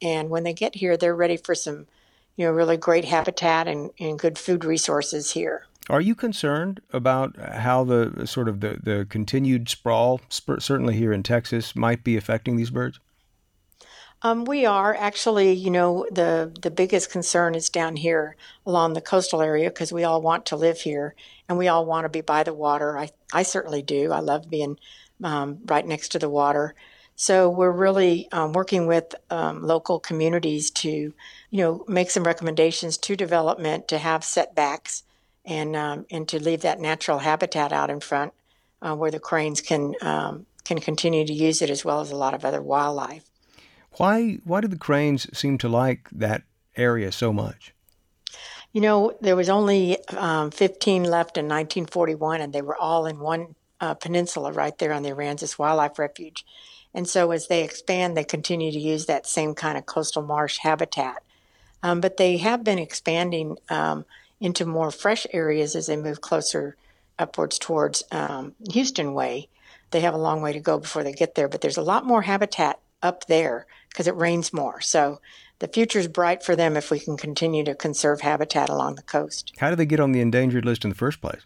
[0.00, 1.86] And when they get here, they're ready for some,
[2.36, 5.66] you know, really great habitat and, and good food resources here.
[5.88, 11.22] Are you concerned about how the sort of the, the continued sprawl, certainly here in
[11.22, 12.98] Texas, might be affecting these birds?
[14.22, 19.00] Um, we are actually, you know, the the biggest concern is down here along the
[19.00, 21.14] coastal area because we all want to live here
[21.48, 22.98] and we all want to be by the water.
[22.98, 24.12] I I certainly do.
[24.12, 24.78] I love being
[25.22, 26.74] um, right next to the water.
[27.14, 31.14] So we're really um, working with um, local communities to, you
[31.52, 35.02] know, make some recommendations to development to have setbacks
[35.46, 38.32] and um, and to leave that natural habitat out in front
[38.82, 42.16] uh, where the cranes can um, can continue to use it as well as a
[42.16, 43.24] lot of other wildlife.
[43.92, 46.42] Why why do the cranes seem to like that
[46.76, 47.72] area so much?
[48.72, 53.20] You know, there was only um, 15 left in 1941, and they were all in
[53.20, 56.44] one uh, peninsula right there on the Aransas Wildlife Refuge.
[56.92, 60.58] And so, as they expand, they continue to use that same kind of coastal marsh
[60.58, 61.22] habitat.
[61.82, 64.04] Um, but they have been expanding um,
[64.40, 66.76] into more fresh areas as they move closer
[67.18, 69.48] upwards towards um, Houston Way.
[69.90, 72.04] They have a long way to go before they get there, but there's a lot
[72.04, 74.80] more habitat up there because it rains more.
[74.80, 75.20] So
[75.58, 79.02] the future is bright for them if we can continue to conserve habitat along the
[79.02, 79.52] coast.
[79.58, 81.42] How did they get on the endangered list in the first place?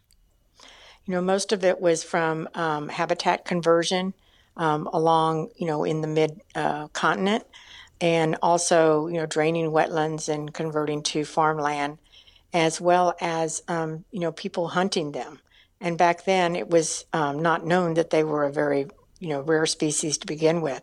[1.06, 4.14] You know, most of it was from um, habitat conversion
[4.56, 7.44] um, along, you know, in the mid uh, continent,
[8.00, 11.98] and also, you know, draining wetlands and converting to farmland,
[12.52, 15.40] as well as, um, you know, people hunting them.
[15.80, 18.86] And back then, it was um, not known that they were a very,
[19.18, 20.82] you know, rare species to begin with.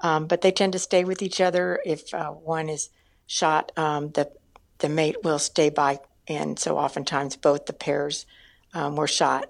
[0.00, 1.80] Um, but they tend to stay with each other.
[1.84, 2.90] If uh, one is
[3.26, 4.30] shot, um, the
[4.78, 8.26] the mate will stay by, and so oftentimes both the pairs
[8.74, 9.48] um, were shot.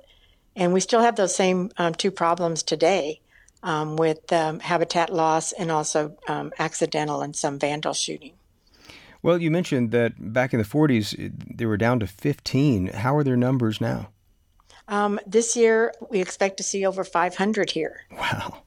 [0.54, 3.20] And we still have those same um, two problems today
[3.64, 6.16] with habitat loss and also
[6.58, 8.34] accidental and some vandal shooting.
[9.24, 12.88] Well, you mentioned that back in the 40s, they were down to 15.
[12.88, 14.10] How are their numbers now?
[14.86, 18.02] Um, this year, we expect to see over 500 here.
[18.12, 18.64] Wow.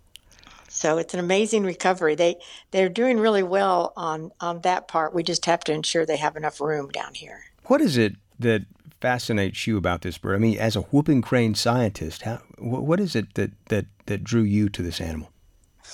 [0.67, 2.15] So it's an amazing recovery.
[2.15, 2.37] They
[2.71, 5.13] they're doing really well on on that part.
[5.13, 7.45] We just have to ensure they have enough room down here.
[7.65, 8.65] What is it that
[8.99, 10.35] fascinates you about this bird?
[10.35, 14.41] I mean, as a whooping crane scientist, how, what is it that, that, that drew
[14.41, 15.31] you to this animal?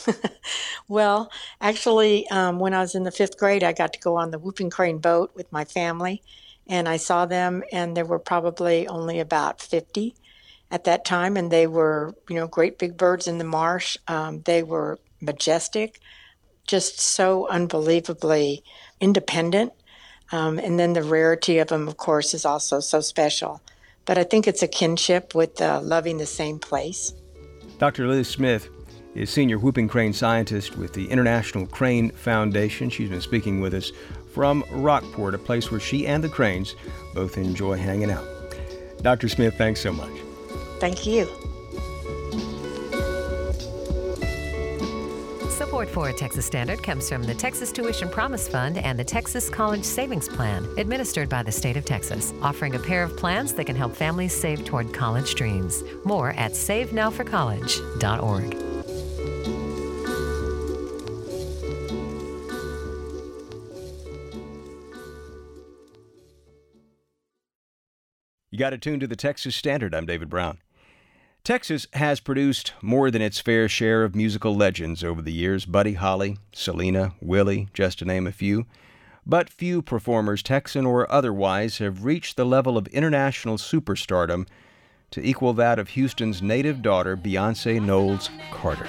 [0.87, 4.31] well, actually, um, when I was in the fifth grade, I got to go on
[4.31, 6.21] the whooping crane boat with my family,
[6.67, 10.15] and I saw them, and there were probably only about 50
[10.71, 13.97] at that time, and they were, you know, great big birds in the marsh.
[14.07, 15.99] Um, they were majestic,
[16.67, 18.63] just so unbelievably
[18.99, 19.73] independent
[20.33, 23.61] um, and then the rarity of them, of course, is also so special.
[24.05, 27.13] But I think it's a kinship with uh, loving the same place.
[27.77, 28.07] Dr.
[28.07, 28.67] Liz Smith
[29.15, 32.89] is senior whooping crane scientist with the International Crane Foundation.
[32.89, 33.91] She's been speaking with us
[34.31, 36.75] from Rockport, a place where she and the cranes
[37.13, 38.25] both enjoy hanging out.
[39.01, 39.29] Dr.
[39.29, 40.11] Smith, thanks so much.
[40.79, 41.27] Thank you.
[45.49, 49.83] Support for Texas Standard comes from the Texas Tuition Promise Fund and the Texas College
[49.83, 53.75] Savings Plan, administered by the state of Texas, offering a pair of plans that can
[53.75, 55.83] help families save toward college dreams.
[56.03, 58.72] More at savenowforcollege.org.
[68.53, 69.95] You got to tune to the Texas Standard.
[69.95, 70.59] I'm David Brown.
[71.43, 75.93] Texas has produced more than its fair share of musical legends over the years Buddy
[75.93, 78.67] Holly, Selena, Willie, just to name a few.
[79.25, 84.45] But few performers, Texan or otherwise, have reached the level of international superstardom
[85.09, 88.87] to equal that of Houston's native daughter, Beyonce Knowles Carter.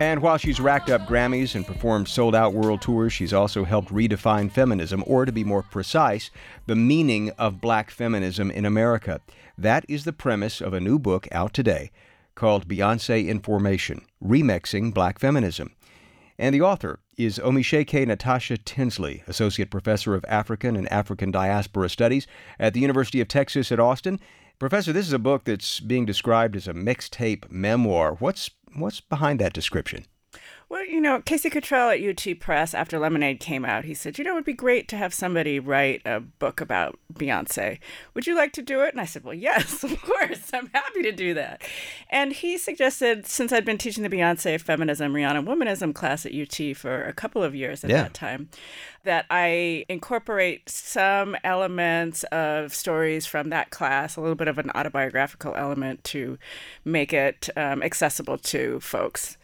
[0.00, 3.90] And while she's racked up Grammys and performed sold out world tours, she's also helped
[3.92, 6.30] redefine feminism, or to be more precise,
[6.66, 9.20] the meaning of black feminism in America.
[9.56, 11.92] That is the premise of a new book out today
[12.34, 15.70] called Beyonce in Formation Remixing Black Feminism.
[16.40, 22.26] And the author is Omise'eke Natasha Tinsley, Associate Professor of African and African Diaspora Studies
[22.58, 24.18] at the University of Texas at Austin.
[24.58, 28.16] Professor, this is a book that's being described as a mixtape memoir.
[28.18, 30.06] What's What's behind that description?
[30.68, 34.24] Well, you know, Casey Kittrell at UT Press, after Lemonade came out, he said, you
[34.24, 37.78] know, it would be great to have somebody write a book about Beyonce.
[38.14, 38.92] Would you like to do it?
[38.92, 40.50] And I said, well, yes, of course.
[40.54, 41.62] I'm happy to do that.
[42.08, 46.76] And he suggested, since I'd been teaching the Beyonce feminism, Rihanna womanism class at UT
[46.76, 48.02] for a couple of years at yeah.
[48.02, 48.48] that time,
[49.04, 54.70] that I incorporate some elements of stories from that class, a little bit of an
[54.74, 56.38] autobiographical element to
[56.84, 59.36] make it um, accessible to folks.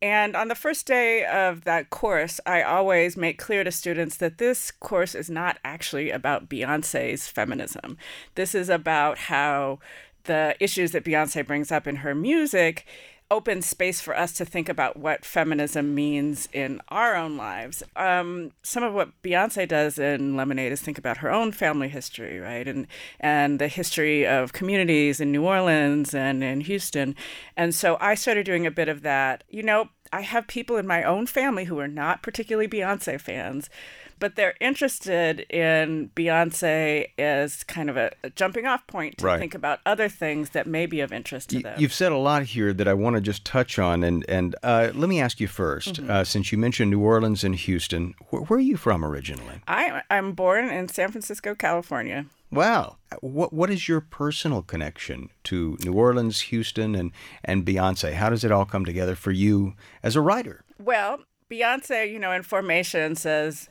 [0.00, 4.38] And on the first day of that course, I always make clear to students that
[4.38, 7.98] this course is not actually about Beyonce's feminism.
[8.36, 9.80] This is about how
[10.24, 12.86] the issues that Beyonce brings up in her music
[13.30, 17.82] open space for us to think about what feminism means in our own lives.
[17.94, 22.38] Um, some of what Beyonce does in Lemonade is think about her own family history,
[22.38, 22.86] right, and
[23.20, 27.14] and the history of communities in New Orleans and in Houston,
[27.56, 29.44] and so I started doing a bit of that.
[29.48, 33.68] You know, I have people in my own family who are not particularly Beyonce fans
[34.18, 39.38] but they're interested in Beyonce as kind of a, a jumping off point to right.
[39.38, 41.78] think about other things that may be of interest to them.
[41.78, 44.90] You've said a lot here that I want to just touch on, and and uh,
[44.94, 46.10] let me ask you 1st mm-hmm.
[46.10, 49.60] uh, since you mentioned New Orleans and Houston, wh- where are you from originally?
[49.66, 52.26] I I'm born in San Francisco, California.
[52.50, 52.96] Wow.
[53.20, 57.12] What what is your personal connection to New Orleans, Houston, and
[57.44, 58.14] and Beyonce?
[58.14, 60.64] How does it all come together for you as a writer?
[60.78, 63.68] Well, Beyonce, you know, in Formation says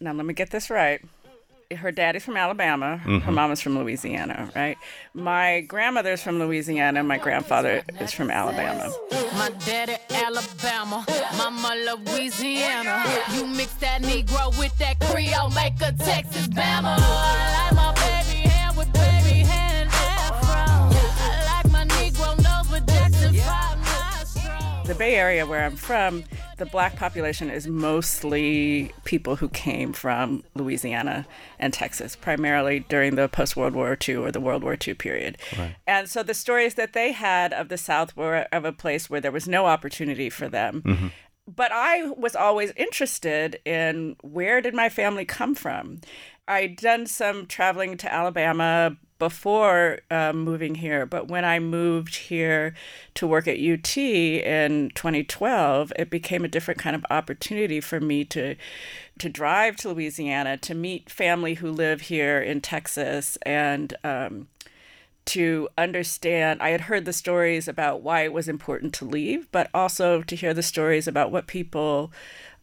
[0.00, 1.00] now let me get this right.
[1.70, 2.98] Her daddy's from Alabama.
[3.04, 3.18] Mm-hmm.
[3.18, 4.78] Her mama's from Louisiana, right?
[5.12, 7.02] My grandmother's from Louisiana.
[7.04, 8.90] My grandfather is from Alabama.
[9.34, 11.04] My daddy Alabama,
[11.36, 11.74] mama
[12.06, 13.04] Louisiana.
[13.34, 16.96] You mix that Negro with that Creole, make a Texas Bama.
[16.98, 20.88] I like my baby hair with baby hair and afro.
[21.20, 26.24] I like my Negro nose with Jackson 5 The Bay Area, where I'm from,
[26.58, 31.26] the black population is mostly people who came from Louisiana
[31.58, 35.38] and Texas, primarily during the post World War II or the World War II period.
[35.56, 35.76] Right.
[35.86, 39.20] And so the stories that they had of the South were of a place where
[39.20, 40.82] there was no opportunity for them.
[40.82, 41.06] Mm-hmm.
[41.46, 46.00] But I was always interested in where did my family come from?
[46.46, 52.74] I'd done some traveling to Alabama before uh, moving here, but when I moved here
[53.14, 58.24] to work at UT in 2012, it became a different kind of opportunity for me
[58.26, 58.56] to
[59.18, 64.46] to drive to Louisiana to meet family who live here in Texas and um,
[65.26, 66.62] to understand.
[66.62, 70.36] I had heard the stories about why it was important to leave, but also to
[70.36, 72.12] hear the stories about what people,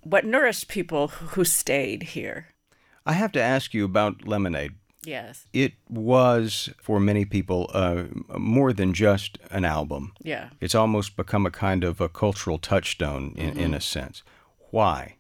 [0.01, 2.47] what nourished people who stayed here.
[3.05, 4.73] I have to ask you about lemonade
[5.05, 5.45] Yes.
[5.53, 8.05] It was, for many people, uh,
[8.37, 10.13] more than just an album.
[10.21, 10.49] Yeah.
[10.59, 13.59] It's almost become a kind of a cultural touchstone in, mm-hmm.
[13.59, 14.23] in a sense.
[14.71, 15.15] Why?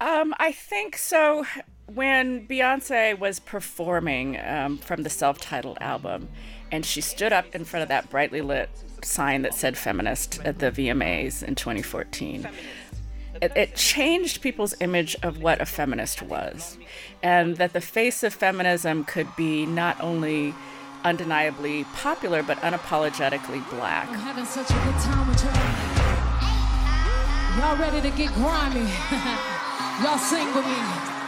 [0.00, 1.46] Um, I think so.
[1.86, 6.28] When Beyonce was performing um, from the self titled album,
[6.70, 8.70] and she stood up in front of that brightly lit
[9.04, 12.48] sign that said feminist at the VMAs in 2014
[13.42, 16.78] it, it changed people's image of what a feminist was,
[17.22, 20.54] and that the face of feminism could be not only
[21.04, 24.08] undeniably popular but unapologetically black.
[24.08, 25.52] I'm having such a good time with y'all.
[27.58, 28.80] Y'all ready to get grimy?
[30.02, 31.21] y'all sing with me.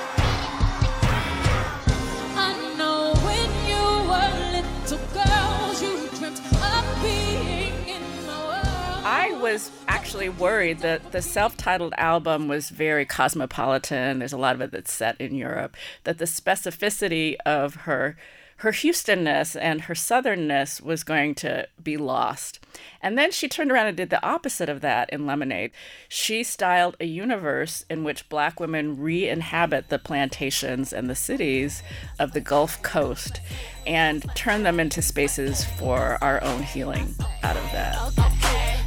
[9.44, 14.18] Was actually worried that the self titled album was very cosmopolitan.
[14.18, 15.76] There's a lot of it that's set in Europe.
[16.04, 18.16] That the specificity of her
[18.58, 22.58] her Houstonness and her southernness was going to be lost.
[23.02, 25.72] And then she turned around and did the opposite of that in Lemonade.
[26.08, 31.82] She styled a universe in which black women re inhabit the plantations and the cities
[32.18, 33.42] of the Gulf Coast
[33.86, 38.83] and turn them into spaces for our own healing out of that.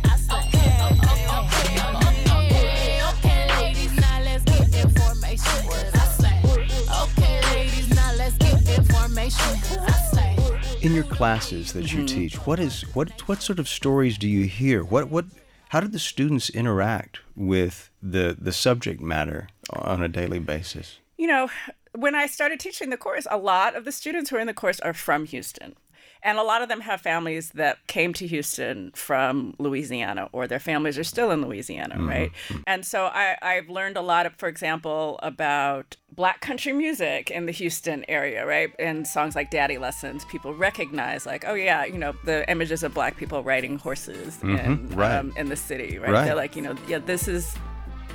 [10.81, 12.05] In your classes that you mm-hmm.
[12.05, 14.83] teach, what is what what sort of stories do you hear?
[14.83, 15.25] What what
[15.69, 20.99] how do the students interact with the the subject matter on a daily basis?
[21.17, 21.49] You know,
[21.93, 24.53] when I started teaching the course, a lot of the students who are in the
[24.53, 25.75] course are from Houston.
[26.23, 30.59] And a lot of them have families that came to Houston from Louisiana, or their
[30.59, 32.09] families are still in Louisiana, mm-hmm.
[32.09, 32.31] right?
[32.65, 37.45] And so I, I've learned a lot of, for example, about black country music in
[37.45, 38.71] the Houston area, right?
[38.79, 42.93] And songs like Daddy Lessons, people recognize, like, oh, yeah, you know, the images of
[42.93, 44.55] black people riding horses mm-hmm.
[44.55, 45.17] in, right.
[45.17, 46.11] um, in the city, right?
[46.11, 46.25] right?
[46.25, 47.55] They're like, you know, yeah, this is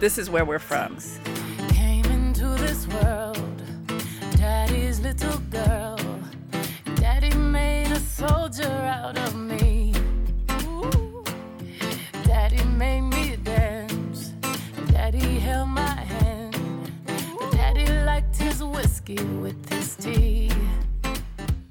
[0.00, 0.98] this is where we're from.
[1.68, 3.62] Came into this world,
[4.36, 5.91] daddy's little girl.
[8.28, 9.92] Soldier out of me.
[10.62, 11.24] Ooh.
[12.22, 14.32] Daddy made me dance.
[14.92, 16.92] Daddy held my hand.
[17.50, 20.52] Daddy liked his whiskey with his tea.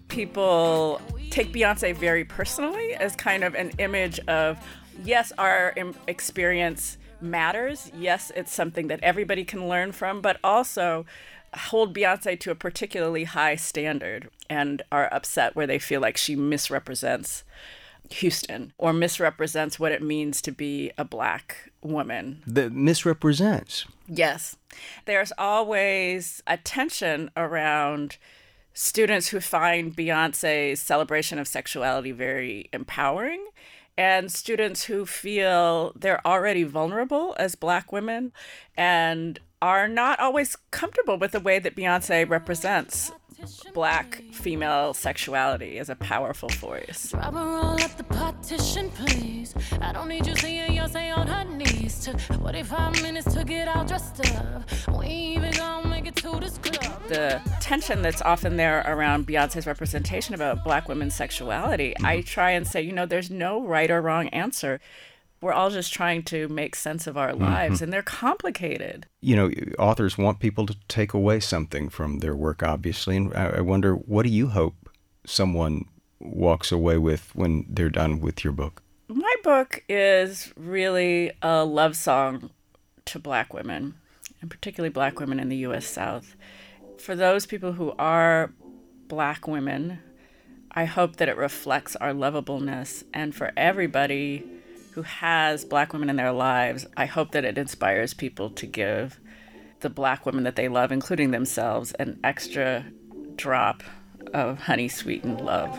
[0.10, 1.00] People
[1.30, 4.60] take Beyonce very personally as kind of an image of,
[5.06, 5.74] yes, our
[6.08, 7.90] experience matters.
[7.96, 11.06] Yes, it's something that everybody can learn from, but also
[11.54, 16.36] hold Beyonce to a particularly high standard and are upset where they feel like she
[16.36, 17.44] misrepresents
[18.10, 22.42] Houston or misrepresents what it means to be a black woman.
[22.46, 23.86] That misrepresents.
[24.08, 24.58] Yes.
[25.06, 28.18] There's always a tension around
[28.74, 33.46] students who find Beyonce's celebration of sexuality very empowering
[33.98, 38.32] and students who feel they're already vulnerable as black women
[38.78, 43.12] and are not always comfortable with the way that Beyonce represents
[43.74, 47.12] black female sexuality as a powerful force.
[47.12, 49.54] Drop at the partition, please.
[49.82, 52.04] I don't need you seeing Beyonce on her knees.
[52.06, 54.64] Took 45 minutes to get all dressed up.
[55.00, 57.08] We even gonna make it to this club.
[57.08, 62.68] The tension that's often there around Beyonce's representation about black women's sexuality, I try and
[62.68, 64.80] say, you know, there's no right or wrong answer
[65.42, 67.86] we're all just trying to make sense of our lives mm-hmm.
[67.86, 69.08] and they're complicated.
[69.22, 73.62] You know authors want people to take away something from their work obviously and i
[73.62, 74.90] wonder what do you hope
[75.26, 75.86] someone
[76.20, 78.84] walks away with when they're done with your book?
[79.08, 82.52] My book is really a love song
[83.06, 83.96] to black women
[84.40, 86.36] and particularly black women in the us south.
[86.98, 88.54] For those people who are
[89.08, 90.00] black women
[90.74, 94.42] i hope that it reflects our lovableness and for everybody
[94.92, 99.20] who has black women in their lives, I hope that it inspires people to give
[99.80, 102.86] the black women that they love, including themselves, an extra
[103.36, 103.84] drop
[104.34, 105.76] of honey sweetened love.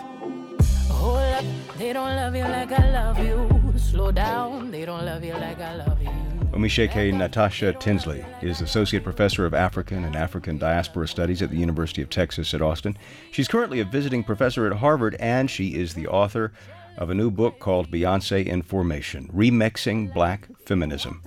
[0.88, 1.44] Hold up,
[1.76, 3.78] they don't love you like I love you.
[3.78, 6.08] Slow down, they don't love you like I love you.
[6.52, 12.02] Omise'eke Natasha Tinsley is Associate Professor of African and African Diaspora Studies at the University
[12.02, 12.96] of Texas at Austin.
[13.30, 16.52] She's currently a visiting professor at Harvard, and she is the author
[16.96, 21.22] of a new book called Beyonce in Formation Remixing Black Feminism.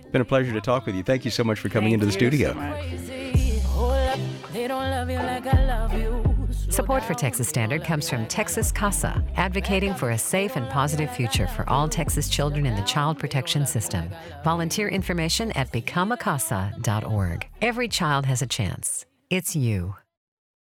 [0.00, 1.02] It's been a pleasure to talk with you.
[1.02, 2.52] Thank you so much for coming Thank into the studio.
[2.52, 4.18] so Hold up,
[4.52, 6.30] they don't love you like I love you.
[6.70, 11.46] Support for Texas Standard comes from Texas CASA, advocating for a safe and positive future
[11.48, 14.08] for all Texas children in the child protection system.
[14.44, 17.48] Volunteer information at becomeacasa.org.
[17.60, 19.06] Every child has a chance.
[19.30, 19.96] It's you.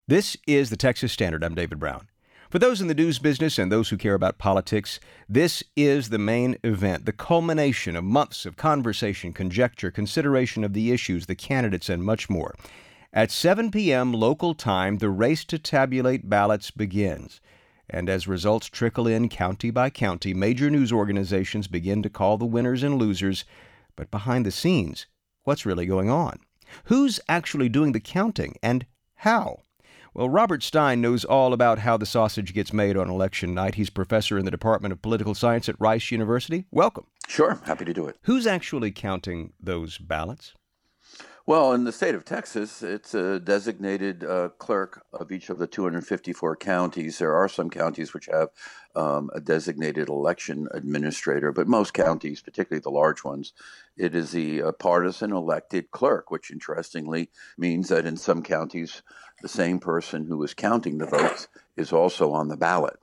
[0.07, 1.43] This is the Texas Standard.
[1.43, 2.07] I'm David Brown.
[2.49, 6.19] For those in the news business and those who care about politics, this is the
[6.19, 11.89] main event, the culmination of months of conversation, conjecture, consideration of the issues, the candidates,
[11.89, 12.53] and much more.
[13.11, 14.13] At 7 p.m.
[14.13, 17.41] local time, the race to tabulate ballots begins.
[17.89, 22.45] And as results trickle in county by county, major news organizations begin to call the
[22.45, 23.45] winners and losers.
[23.95, 25.07] But behind the scenes,
[25.43, 26.39] what's really going on?
[26.85, 28.85] Who's actually doing the counting and
[29.15, 29.64] how?
[30.15, 33.75] Well, Robert Stein knows all about how the sausage gets made on election night.
[33.75, 36.63] He's professor in the Department of Political Science at Rice University.
[36.71, 37.07] Welcome.
[37.27, 38.15] Sure, happy to do it.
[38.21, 40.53] Who's actually counting those ballots?
[41.47, 45.67] Well, in the state of Texas, it's a designated uh, clerk of each of the
[45.67, 47.19] 254 counties.
[47.19, 48.49] There are some counties which have
[48.95, 53.53] um, a designated election administrator, but most counties, particularly the large ones,
[53.95, 59.03] it is the uh, partisan elected clerk, which interestingly means that in some counties,
[59.41, 62.97] the same person who is counting the votes is also on the ballot.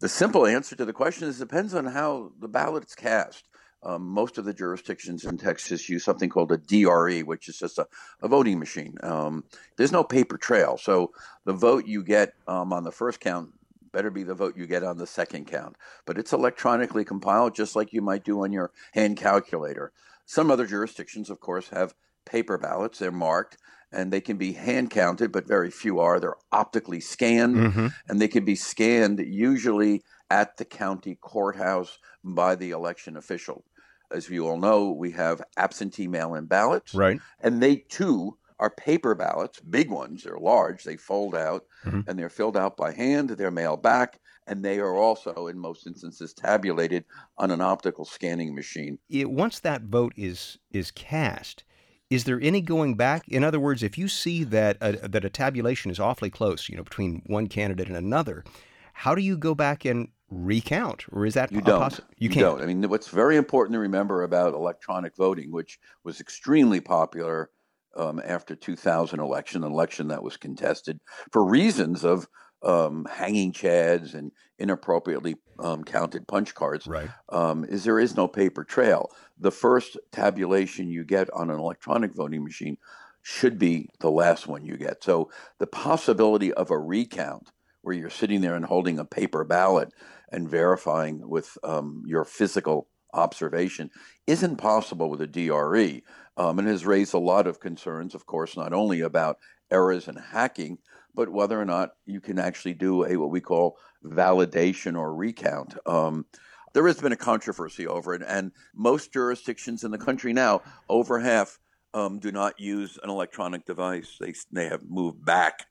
[0.00, 3.48] The simple answer to the question is it depends on how the ballot's cast.
[3.82, 7.78] Um, most of the jurisdictions in Texas use something called a DRE, which is just
[7.78, 7.86] a,
[8.20, 8.96] a voting machine.
[9.02, 9.44] Um,
[9.76, 10.76] there's no paper trail.
[10.76, 11.12] So
[11.44, 13.50] the vote you get um, on the first count
[13.92, 15.76] better be the vote you get on the second count.
[16.04, 19.92] But it's electronically compiled just like you might do on your hand calculator.
[20.26, 21.94] Some other jurisdictions, of course, have
[22.26, 22.98] paper ballots.
[22.98, 23.56] They're marked
[23.96, 26.20] and they can be hand counted, but very few are.
[26.20, 27.92] They're optically scanned Mhm.
[28.08, 33.64] and they can be scanned usually at the county courthouse by the election official.
[34.12, 36.94] As you all know, we have absentee mail in ballots.
[36.94, 37.20] Right.
[37.40, 40.22] And they too are paper ballots, big ones.
[40.22, 40.84] They're large.
[40.84, 42.04] They fold out Mhm.
[42.06, 43.30] and they're filled out by hand.
[43.30, 44.20] They're mailed back.
[44.46, 47.04] And they are also, in most instances, tabulated
[47.36, 48.98] on an optical scanning machine.
[49.10, 51.64] It, once that vote is is cast,
[52.10, 53.26] is there any going back?
[53.28, 56.76] In other words, if you see that a, that a tabulation is awfully close, you
[56.76, 58.44] know, between one candidate and another,
[58.92, 61.80] how do you go back and recount, or is that You don't.
[61.82, 62.40] possi- You You can't.
[62.58, 62.62] don't.
[62.62, 67.50] I mean, what's very important to remember about electronic voting, which was extremely popular
[67.96, 70.98] um, after 2000 election, an election that was contested
[71.32, 72.28] for reasons of
[72.66, 77.08] um, hanging chads and inappropriately um, counted punch cards, right.
[77.28, 79.10] um, is there is no paper trail.
[79.38, 82.76] The first tabulation you get on an electronic voting machine
[83.22, 85.02] should be the last one you get.
[85.02, 87.50] So the possibility of a recount
[87.82, 89.92] where you're sitting there and holding a paper ballot
[90.32, 93.90] and verifying with um, your physical observation
[94.26, 96.02] isn't possible with a DRE
[96.36, 99.38] um, and has raised a lot of concerns, of course, not only about
[99.70, 100.78] errors and hacking,
[101.16, 105.76] but whether or not you can actually do a what we call validation or recount.
[105.86, 106.26] Um,
[106.74, 110.60] there has been a controversy over it, and most jurisdictions in the country now,
[110.90, 111.58] over half,
[111.94, 114.16] um, do not use an electronic device.
[114.20, 115.66] They they have moved back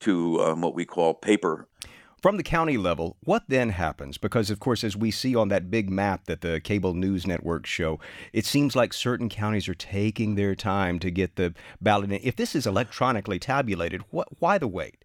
[0.00, 1.68] to um, what we call paper
[2.22, 4.16] From the county level, what then happens?
[4.16, 7.68] Because, of course, as we see on that big map that the cable news networks
[7.68, 7.98] show,
[8.32, 12.20] it seems like certain counties are taking their time to get the ballot in.
[12.22, 15.04] If this is electronically tabulated, why the wait?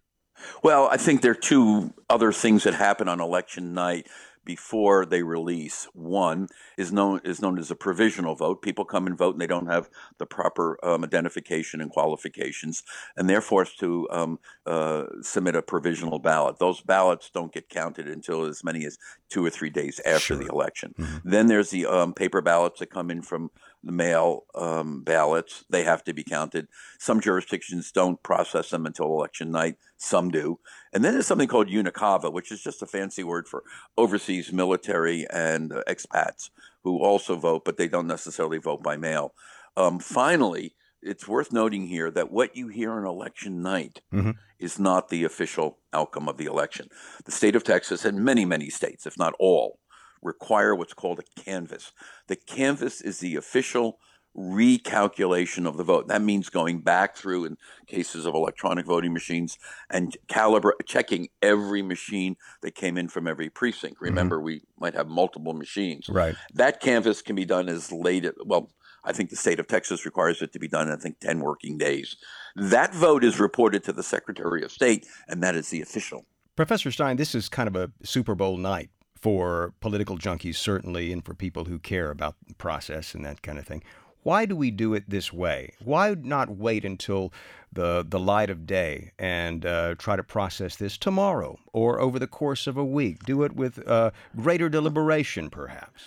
[0.62, 4.06] Well, I think there are two other things that happen on election night
[4.48, 5.86] before they release.
[5.92, 8.62] One is known is known as a provisional vote.
[8.62, 12.82] People come and vote, and they don't have the proper um, identification and qualifications,
[13.14, 16.58] and they're forced to um, uh, submit a provisional ballot.
[16.58, 18.96] Those ballots don't get counted until as many as
[19.28, 20.94] two or three days after the election.
[21.24, 23.50] Then there's the um, paper ballots that come in from
[23.84, 25.64] the mail um, ballots.
[25.70, 26.68] They have to be counted.
[26.98, 29.76] Some jurisdictions don't process them until election night.
[29.96, 30.58] Some do.
[30.92, 33.62] And then there's something called UOCAVA, which is just a fancy word for
[33.96, 36.50] overseas military and uh, expats
[36.82, 39.34] who also vote, but they don't necessarily vote by mail.
[39.76, 44.34] Um, finally, it's worth noting here that what you hear on election night Mhm.
[44.58, 46.88] is not the official outcome of the election.
[47.24, 49.78] The state of Texas and many, many states, if not all,
[50.22, 51.92] require what's called a canvass.
[52.26, 53.98] The canvass is the official
[54.36, 56.06] recalculation of the vote.
[56.08, 57.56] That means going back through in
[57.86, 59.58] cases of electronic voting machines
[59.90, 63.96] and calibrate checking every machine that came in from every precinct.
[63.96, 64.04] Mm-hmm.
[64.04, 66.08] Remember, we might have multiple machines.
[66.08, 66.36] Right.
[66.54, 68.70] That canvass can be done as late at well,
[69.04, 71.40] I think the state of Texas requires it to be done in I think 10
[71.40, 72.16] working days.
[72.54, 76.26] That vote is reported to the Secretary of State and that is the official
[76.58, 78.90] Professor Stein, this is kind of a Super Bowl night
[79.20, 83.66] for political junkies, certainly, and for people who care about process and that kind of
[83.66, 83.82] thing.
[84.22, 85.72] Why do we do it this way?
[85.84, 87.32] Why not wait until
[87.72, 92.26] the the light of day and uh, try to process this tomorrow or over the
[92.26, 93.24] course of a week?
[93.24, 96.02] Do it with uh, greater deliberation, perhaps.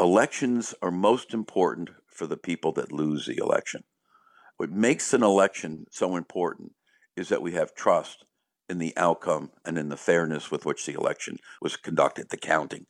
[0.00, 3.84] elections are most important for the people that lose the election.
[4.56, 6.72] What makes an election so important
[7.16, 8.24] is that we have trust
[8.70, 12.86] in the outcome and in the fairness with which the election was conducted, the counting.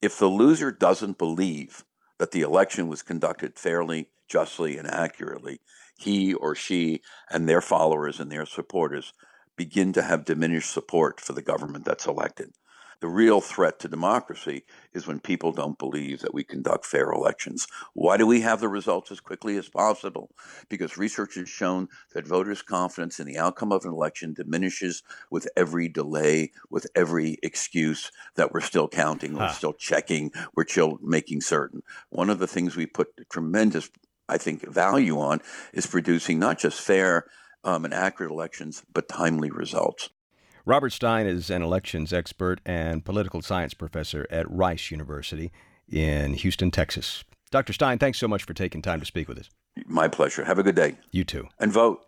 [0.00, 1.84] If the loser doesn't believe
[2.18, 5.60] that the election was conducted fairly, justly, and accurately,
[5.98, 9.12] he or she and their followers and their supporters
[9.56, 12.52] begin to have diminished support for the government that's elected.
[13.00, 17.66] The real threat to democracy is when people don't believe that we conduct fair elections.
[17.94, 20.30] Why do we have the results as quickly as possible?
[20.68, 25.48] Because research has shown that voters' confidence in the outcome of an election diminishes with
[25.56, 31.40] every delay, with every excuse that we're still counting, we're still checking, we're still making
[31.40, 31.82] certain.
[32.10, 33.88] One of the things we put tremendous,
[34.28, 35.40] I think, value on
[35.72, 37.24] is producing not just fair
[37.64, 40.10] um, and accurate elections, but timely results.
[40.66, 45.50] Robert Stein is an elections expert and political science professor at Rice University
[45.88, 47.24] in Houston, Texas.
[47.50, 47.72] Dr.
[47.72, 49.50] Stein, thanks so much for taking time to speak with us.
[49.86, 50.44] My pleasure.
[50.44, 50.96] Have a good day.
[51.10, 51.48] You too.
[51.58, 52.04] And vote.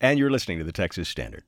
[0.00, 1.44] And you're listening to the Texas Standard.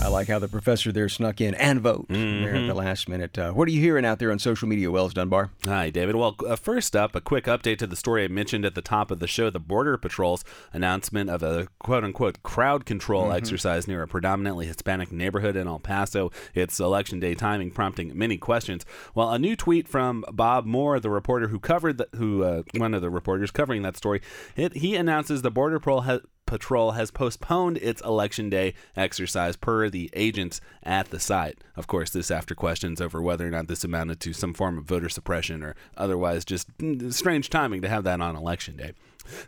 [0.00, 3.36] I like how the professor there snuck in and vote there at the last minute.
[3.36, 5.50] Uh, what are you hearing out there on social media, Wells Dunbar?
[5.66, 6.14] Hi, David.
[6.16, 9.10] Well, uh, first up, a quick update to the story I mentioned at the top
[9.10, 13.34] of the show the Border Patrol's announcement of a quote unquote crowd control Mhm.
[13.36, 16.30] exercise near a predominantly Hispanic neighborhood in El Paso.
[16.54, 18.86] It's election day timing, prompting many questions.
[19.14, 22.94] Well, a new tweet from Bob Moore, the reporter who covered, the, who uh, one
[22.94, 24.22] of the reporters covering that story,
[24.56, 26.20] it, he announces the Border Patrol has.
[26.48, 31.58] Patrol has postponed its election day exercise per the agents at the site.
[31.76, 34.84] Of course, this after questions over whether or not this amounted to some form of
[34.84, 38.92] voter suppression or otherwise just mm, strange timing to have that on election day.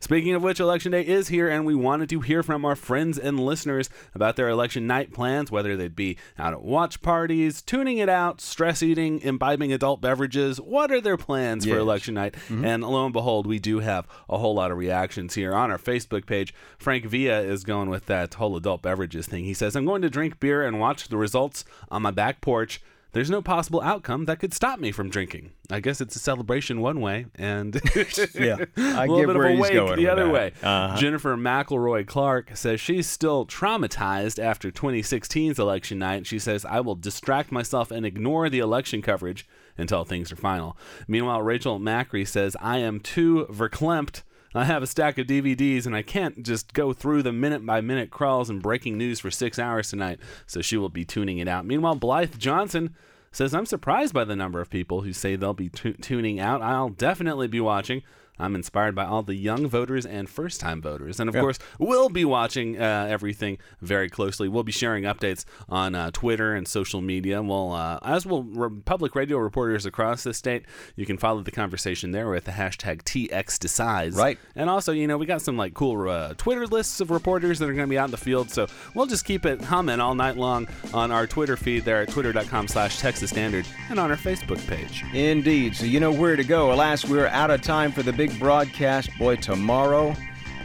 [0.00, 3.18] Speaking of which, election day is here, and we wanted to hear from our friends
[3.18, 7.98] and listeners about their election night plans, whether they'd be out at watch parties, tuning
[7.98, 10.58] it out, stress eating, imbibing adult beverages.
[10.60, 12.34] What are their plans for election night?
[12.48, 12.64] Mhm.
[12.64, 15.78] And lo and behold, we do have a whole lot of reactions here on our
[15.78, 16.54] Facebook page.
[16.78, 19.44] Frank Villa is going with that whole adult beverages thing.
[19.44, 22.80] He says, I'm going to drink beer and watch the results on my back porch.
[23.12, 25.50] There's no possible outcome that could stop me from drinking.
[25.70, 27.74] I guess it's a celebration one way, and
[28.34, 30.32] Yeah, I a little bit where of a wake the other that.
[30.32, 30.52] way.
[30.62, 30.96] Uh-huh.
[30.96, 36.26] Jennifer McElroy Clark says she's still traumatized after 2016's election night.
[36.26, 39.46] She says, I will distract myself and ignore the election coverage
[39.76, 40.76] until things are final.
[41.08, 44.22] Meanwhile, Rachel Macri says, I am too verklempt.
[44.54, 47.80] I have a stack of DVDs and I can't just go through the minute by
[47.80, 51.46] minute crawls and breaking news for six hours tonight, so she will be tuning it
[51.46, 51.64] out.
[51.64, 52.94] Meanwhile, Blythe Johnson
[53.30, 56.62] says, I'm surprised by the number of people who say they'll be tu- tuning out.
[56.62, 58.02] I'll definitely be watching.
[58.40, 61.20] I'm inspired by all the young voters and first time voters.
[61.20, 61.42] And of Yeah.
[61.42, 64.48] course, we'll be watching uh, everything very closely.
[64.48, 67.42] We'll be sharing updates on uh, Twitter and social media.
[67.42, 70.64] We'll, uh, as will re- public radio reporters across the state.
[70.96, 74.16] You can follow the conversation there with the hashtag TXDecides.
[74.16, 74.38] Right.
[74.56, 77.68] And also, you know, we got some like cool uh, Twitter lists of reporters that
[77.68, 78.50] are going to be out in the field.
[78.50, 82.08] So we'll just keep it humming all night long on our Twitter feed there at
[82.10, 85.04] twitter.com slash Texas Standard and on our Facebook page.
[85.14, 85.76] Indeed.
[85.76, 86.72] So you know where to go.
[86.72, 89.10] Alas, we're out of time for the big broadcast.
[89.18, 90.14] Boy, tomorrow,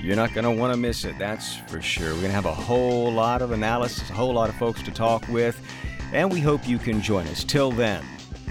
[0.01, 1.17] you're not going to want to miss it.
[1.17, 2.13] That's for sure.
[2.13, 4.91] We're going to have a whole lot of analysis, a whole lot of folks to
[4.91, 5.59] talk with,
[6.13, 7.43] and we hope you can join us.
[7.43, 8.03] Till then,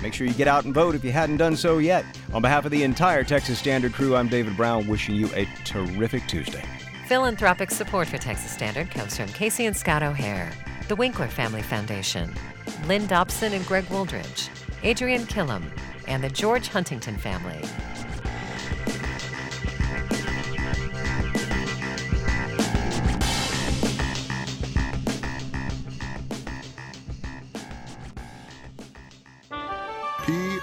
[0.03, 2.05] make sure you get out and vote if you hadn't done so yet.
[2.33, 6.27] On behalf of the entire Texas Standard crew, I'm David Brown, wishing you a terrific
[6.27, 6.65] Tuesday.
[7.07, 10.51] Philanthropic support for Texas Standard comes from Casey and Scott O'Hare,
[10.89, 12.35] the Winkler Family Foundation,
[12.87, 14.49] Lynn Dobson and Greg Wooldridge,
[14.83, 15.65] Adrian Killam,
[16.09, 17.61] and the George Huntington family.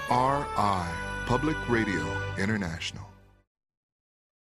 [0.08, 0.88] PRI,
[1.26, 2.04] Public Radio
[2.36, 3.11] International.